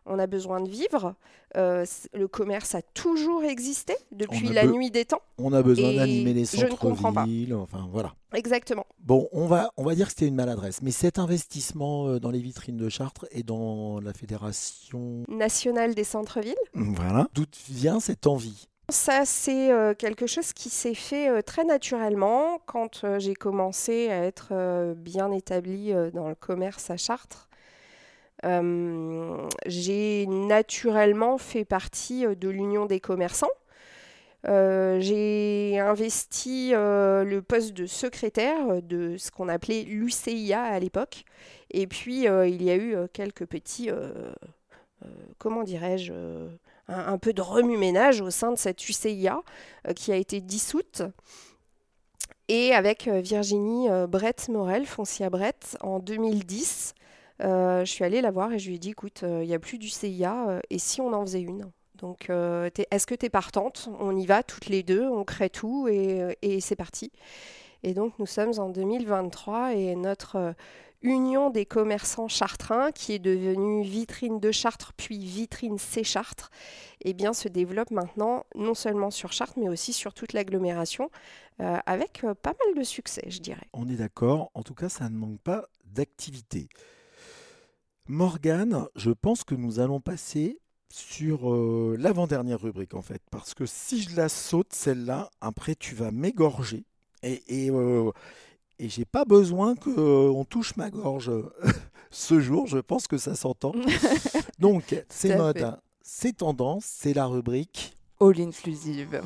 [0.07, 1.13] on a besoin de vivre.
[1.57, 5.21] Euh, le commerce a toujours existé depuis la nuit des temps.
[5.37, 7.53] On a besoin d'animer les centres-villes.
[7.53, 8.13] Enfin, voilà.
[8.33, 8.85] Exactement.
[8.99, 10.81] Bon, on va, on va dire que c'était une maladresse.
[10.81, 15.23] Mais cet investissement dans les vitrines de Chartres et dans la fédération.
[15.29, 16.55] National des centres-villes.
[16.73, 17.27] Voilà.
[17.33, 18.67] D'où vient cette envie?
[18.89, 24.09] Ça, c'est euh, quelque chose qui s'est fait euh, très naturellement quand euh, j'ai commencé
[24.11, 27.49] à être bien établie dans le commerce à Chartres.
[29.65, 33.49] J'ai naturellement fait partie de l'Union des commerçants.
[34.43, 41.25] J'ai investi le poste de secrétaire de ce qu'on appelait l'UCIA à l'époque.
[41.71, 43.89] Et puis, il y a eu quelques petits,
[45.39, 46.13] comment dirais-je,
[46.87, 49.41] un, peu de remue-ménage au sein de cette UCIA
[49.87, 51.03] euh, qui a été dissoute.
[52.47, 56.93] Et avec euh, Virginie euh, Brett Morel, Foncia Brett, en 2010,
[57.43, 59.55] euh, je suis allée la voir et je lui ai dit écoute, euh, il n'y
[59.55, 61.71] a plus d'UCIA, euh, et si on en faisait une?
[61.95, 63.89] Donc, euh, est-ce que tu es partante?
[63.99, 67.11] On y va toutes les deux, on crée tout et, euh, et c'est parti.
[67.85, 70.53] Et donc, nous sommes en 2023 et notre euh,
[71.03, 76.49] Union des commerçants chartrains, qui est devenue Vitrine de Chartres, puis Vitrine C Chartres,
[77.01, 81.11] eh bien, se développe maintenant non seulement sur Chartres, mais aussi sur toute l'agglomération,
[81.61, 83.67] euh, avec euh, pas mal de succès, je dirais.
[83.71, 84.49] On est d'accord.
[84.55, 86.69] En tout cas, ça ne manque pas d'activité.
[88.07, 90.59] Morgane, je pense que nous allons passer
[90.91, 91.53] sur
[91.97, 93.21] l'avant-dernière rubrique en fait.
[93.29, 96.85] Parce que si je la saute, celle-là, après tu vas m'égorger.
[97.25, 98.11] Et, et, euh,
[98.77, 101.31] et j'ai pas besoin qu'on touche ma gorge
[102.11, 102.67] ce jour.
[102.67, 103.73] Je pense que ça s'entend.
[104.59, 107.95] Donc, c'est mode, c'est tendance, c'est la rubrique.
[108.21, 109.21] All inclusive.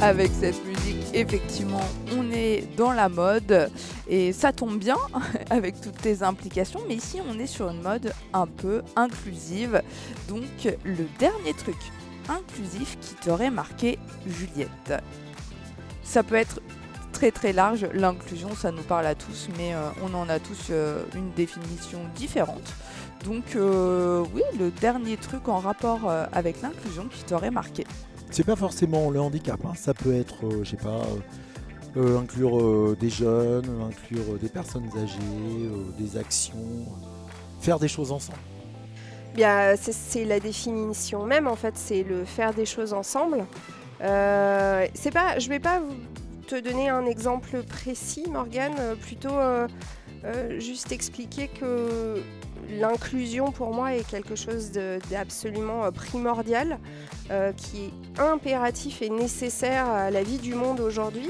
[0.00, 1.80] Avec cette musique, effectivement,
[2.16, 2.25] on
[2.76, 3.70] dans la mode
[4.08, 4.96] et ça tombe bien
[5.50, 9.82] avec toutes tes implications, mais ici on est sur une mode un peu inclusive.
[10.28, 10.44] Donc
[10.84, 11.76] le dernier truc
[12.28, 15.02] inclusif qui t'aurait marqué, Juliette.
[16.02, 16.60] Ça peut être
[17.12, 20.68] très très large, l'inclusion ça nous parle à tous, mais euh, on en a tous
[20.70, 22.74] euh, une définition différente.
[23.24, 27.86] Donc euh, oui, le dernier truc en rapport avec l'inclusion qui t'aurait marqué.
[28.30, 29.72] C'est pas forcément le handicap, hein.
[29.74, 31.00] ça peut être, je sais pas,
[31.96, 35.16] inclure euh, des jeunes, inclure euh, des personnes âgées,
[35.64, 37.06] euh, des actions, euh,
[37.60, 38.38] faire des choses ensemble.
[39.34, 43.44] Bien, c'est- la définition même, en fait, c'est le faire des choses ensemble.
[44.02, 45.80] Euh, c'est pas, je vais pas
[46.46, 49.66] te donner un exemple précis, Morgane, euh, plutôt euh,
[50.24, 52.22] euh, juste expliquer que
[52.80, 54.70] l'inclusion pour moi est quelque chose
[55.10, 56.78] d'absolument euh, primordial,
[57.30, 61.28] euh, qui est impératif et nécessaire à la vie du monde aujourd'hui.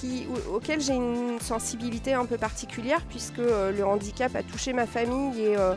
[0.00, 4.72] Qui, au- auquel j'ai une sensibilité un peu particulière puisque euh, le handicap a touché
[4.72, 5.74] ma famille et euh,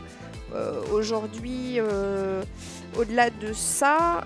[0.54, 1.80] euh, aujourd'hui,
[2.98, 4.20] au-delà de ça,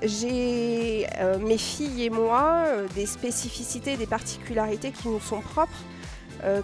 [0.00, 1.04] j'ai
[1.40, 5.82] mes filles et moi des spécificités, des particularités qui nous sont propres,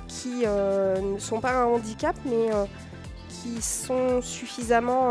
[0.06, 2.50] qui ne sont pas un handicap, mais
[3.28, 5.10] qui sont suffisamment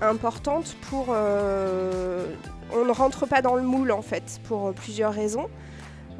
[0.00, 1.10] importantes pour...
[1.10, 5.50] on ne rentre pas dans le moule en fait, pour plusieurs raisons.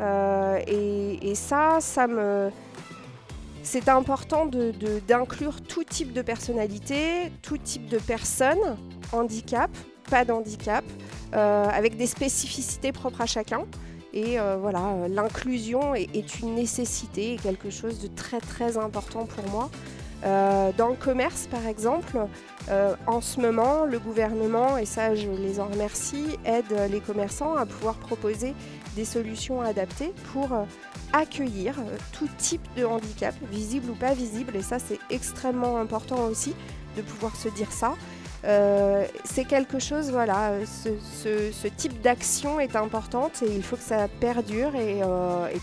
[0.01, 2.51] Euh, et, ça, ça me...
[3.63, 8.59] C'est important de- de- d'inclure tout type de personnalité, tout type de personne,
[9.13, 9.71] handicap,
[10.11, 10.85] pas d'handicap,
[11.35, 13.67] euh, avec des spécificités propres à chacun.
[14.13, 19.71] Et euh, voilà, l'inclusion est, une nécessité quelque chose de très très important pour moi.
[20.23, 22.19] Dans le commerce, par exemple,
[23.07, 27.65] en ce moment, le gouvernement, et ça je les en remercie, aide les commerçants à
[27.65, 28.55] pouvoir proposer
[28.97, 30.65] des solutions adaptées pour euh,
[31.13, 34.57] accueillir euh, tout type de handicap, visible ou pas visible.
[34.57, 36.55] Et ça, c'est extrêmement important aussi
[36.97, 37.95] de pouvoir se dire ça.
[38.45, 44.09] Euh, c'est quelque chose, voilà, ce, type d'action est importante et il faut que ça
[44.09, 45.03] perdure et,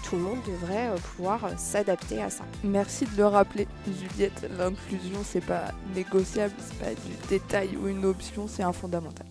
[0.07, 2.43] tout le monde devrait pouvoir s'adapter à ça.
[2.63, 4.47] Merci de le rappeler, Juliette.
[4.59, 9.25] L'inclusion, c'est pas négociable, c'est pas du détail ou une option, c'est un fondamental.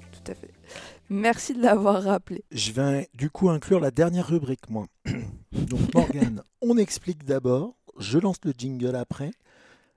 [1.08, 2.44] Merci de l'avoir rappelé.
[2.50, 4.86] Je vais du coup inclure la dernière rubrique, moi.
[5.52, 7.76] Donc, Morgane, on explique d'abord.
[7.98, 9.30] Je lance le jingle après.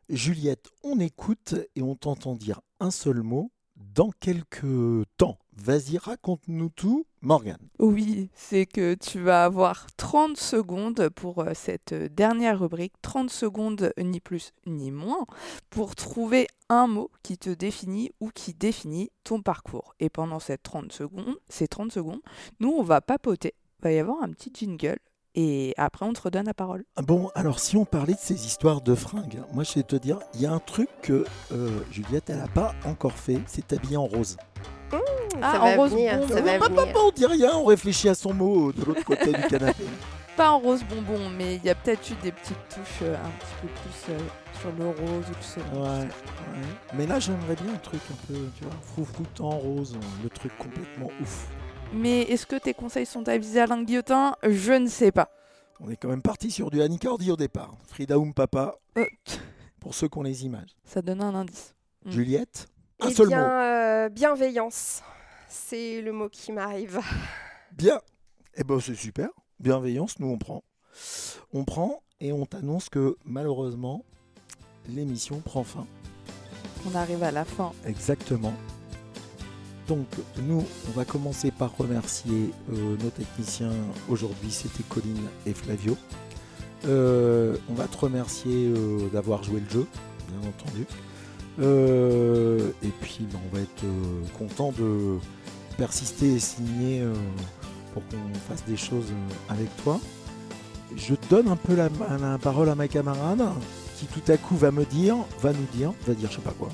[0.10, 5.38] Juliette, on écoute et on t'entend dire un seul mot dans quelques temps.
[5.62, 7.68] Vas-y, raconte-nous tout, Morgane.
[7.80, 13.30] Oui, c'est que tu vas avoir 30 secondes pour euh, cette euh, dernière rubrique, 30
[13.30, 15.26] secondes ni plus ni moins,
[15.70, 19.96] pour trouver un mot qui te définit ou qui définit ton parcours.
[20.00, 22.22] Et pendant ces 30 secondes, ces 30 secondes,
[22.62, 23.54] nous, on va papoter.
[23.80, 25.00] Il va y avoir un petit jingle.
[25.36, 26.84] Et après, on te redonne la parole.
[27.04, 30.20] Bon, alors si on parlait de ces histoires de fringues, moi je vais te dire,
[30.34, 33.98] il y a un truc que euh, Juliette, elle n'a pas encore fait, c'est t'habiller
[33.98, 34.38] en rose.
[35.42, 36.28] Ah, ça en va rose venir, bonbon.
[36.34, 36.94] ça va Bah, bah, venir.
[36.94, 39.84] bah, on dit rien, on réfléchit à son mot de l'autre côté du canapé.
[40.36, 43.30] Pas en rose bonbon, mais il y a peut-être eu des petites touches euh, un
[43.30, 44.20] petit peu plus euh,
[44.60, 45.84] sur le rose ou le second.
[45.84, 46.08] Ouais, ouais.
[46.96, 50.58] Mais là, j'aimerais bien un truc un peu, tu vois, froufroutant en rose, le truc
[50.58, 51.48] complètement ouf.
[51.94, 54.36] Mais est-ce que tes conseils sont avisés à Alain Guillotin?
[54.44, 55.30] Je ne sais pas.
[55.80, 57.74] On est quand même parti sur du Annie Cordy au départ.
[57.88, 59.06] Frida Oum Papa, Euh,
[59.80, 60.76] pour ceux qui ont les images.
[60.84, 61.74] ça donne un indice.
[62.06, 62.12] Mm.
[62.12, 62.68] Juliette,
[63.00, 63.48] un Eh seul bien, mot.
[63.48, 65.02] euh, bienveillance,
[65.48, 67.00] c'est le mot qui m'arrive.
[67.72, 68.00] Bien.
[68.56, 69.30] Eh ben, c'est super.
[69.60, 70.64] Bienveillance, nous on prend.
[71.54, 74.04] On prend et on t'annonce que malheureusement,
[74.90, 75.86] l'émission prend fin.
[76.92, 77.72] On arrive à la fin.
[77.86, 78.54] Exactement.
[79.90, 80.06] Donc,
[80.44, 83.72] nous, on va commencer par remercier euh, nos techniciens.
[84.08, 85.98] Aujourd'hui, c'était Colline et Flavio.
[86.86, 89.88] Euh, on va te remercier euh, d'avoir joué le jeu,
[90.30, 90.86] bien entendu.
[91.58, 93.84] Et puis, ben, on va être
[94.38, 95.18] content de
[95.76, 97.04] persister et signer
[97.94, 99.12] pour qu'on fasse des choses
[99.50, 100.00] avec toi.
[100.96, 101.90] Je donne un peu la,
[102.22, 103.44] la parole à ma camarade
[103.98, 106.54] qui tout à coup va me dire, va nous dire, va dire je sais pas
[106.58, 106.70] quoi.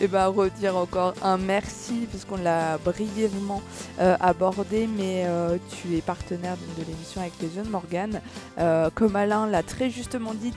[0.00, 3.62] Et ben redire encore un merci puisqu'on l'a brièvement
[4.00, 8.20] euh, abordé, mais euh, tu es partenaire de l'émission avec les jeunes Morgane.
[8.58, 10.52] Euh, comme Alain l'a très justement dit,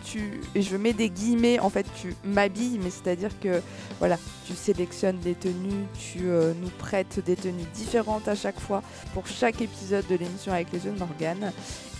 [0.56, 1.60] je mets des guillemets.
[1.60, 3.62] En fait, tu m'habilles, mais c'est-à-dire que
[4.00, 9.28] voilà, tu sélectionnes des tenues, tu nous prêtes des tenues différentes à chaque fois pour
[9.28, 11.52] chaque épisode de l'émission avec les jeunes Morgane.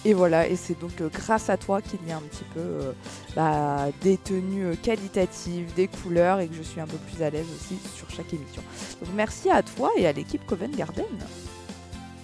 [0.04, 2.60] Et voilà, et c'est donc euh, grâce à toi qu'il y a un petit peu
[2.60, 2.92] euh,
[3.36, 7.30] bah, des tenues euh, qualitatives, des couleurs et que je suis un peu plus à
[7.30, 8.64] l'aise aussi sur chaque émission.
[9.00, 11.06] Donc merci à toi et à l'équipe Covent Garden.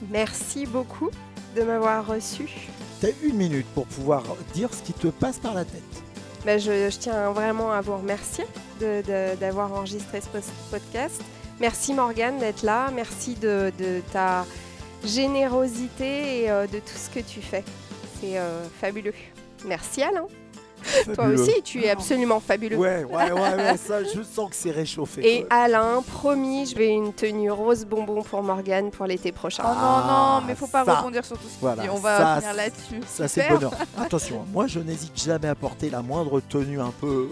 [0.09, 1.11] Merci beaucoup
[1.55, 2.49] de m'avoir reçu.
[2.99, 4.23] T'as une minute pour pouvoir
[4.55, 5.83] dire ce qui te passe par la tête.
[6.45, 8.45] Bah, je, je tiens vraiment à vous remercier
[8.79, 11.21] d'avoir enregistré ce podcast.
[11.59, 12.89] Merci Morgane d'être là.
[12.95, 14.45] Merci de, de ta
[15.05, 17.63] générosité et euh, de tout ce que tu fais.
[18.19, 19.13] C'est euh, fabuleux.
[19.65, 20.25] Merci Alain.
[21.15, 22.77] Toi aussi, tu es absolument fabuleux.
[22.77, 25.37] Ouais, ouais, ouais, ouais, ça, je sens que c'est réchauffé.
[25.39, 29.63] Et Alain, promis, je vais une tenue rose bonbon pour Morgane pour l'été prochain.
[29.65, 30.95] Oh Ah, non, non, mais faut pas ça.
[30.99, 31.89] rebondir sur tout ce qu'il Voilà, dit.
[31.89, 32.99] On va ça, finir là-dessus.
[33.07, 33.73] Ça, c'est bonheur.
[33.99, 37.27] Attention, moi, je n'hésite jamais à porter la moindre tenue un peu,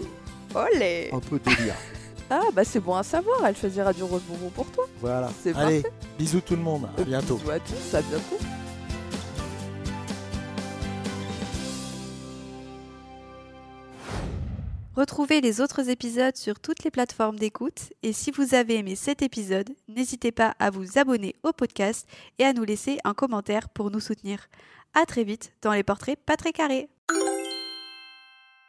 [0.54, 1.74] Olé un peu délire.
[2.28, 4.86] Ah bah c'est bon à savoir, elle choisira du rose bonbon pour toi.
[5.00, 5.30] Voilà.
[5.42, 5.84] C'est Allez,
[6.18, 6.88] bisous tout le monde.
[6.98, 7.36] À bientôt.
[7.36, 8.38] Bisous à tous, à bientôt.
[14.96, 19.20] Retrouvez les autres épisodes sur toutes les plateformes d'écoute et si vous avez aimé cet
[19.20, 22.08] épisode, n'hésitez pas à vous abonner au podcast
[22.38, 24.48] et à nous laisser un commentaire pour nous soutenir.
[24.94, 26.88] À très vite dans les portraits pas très carrés.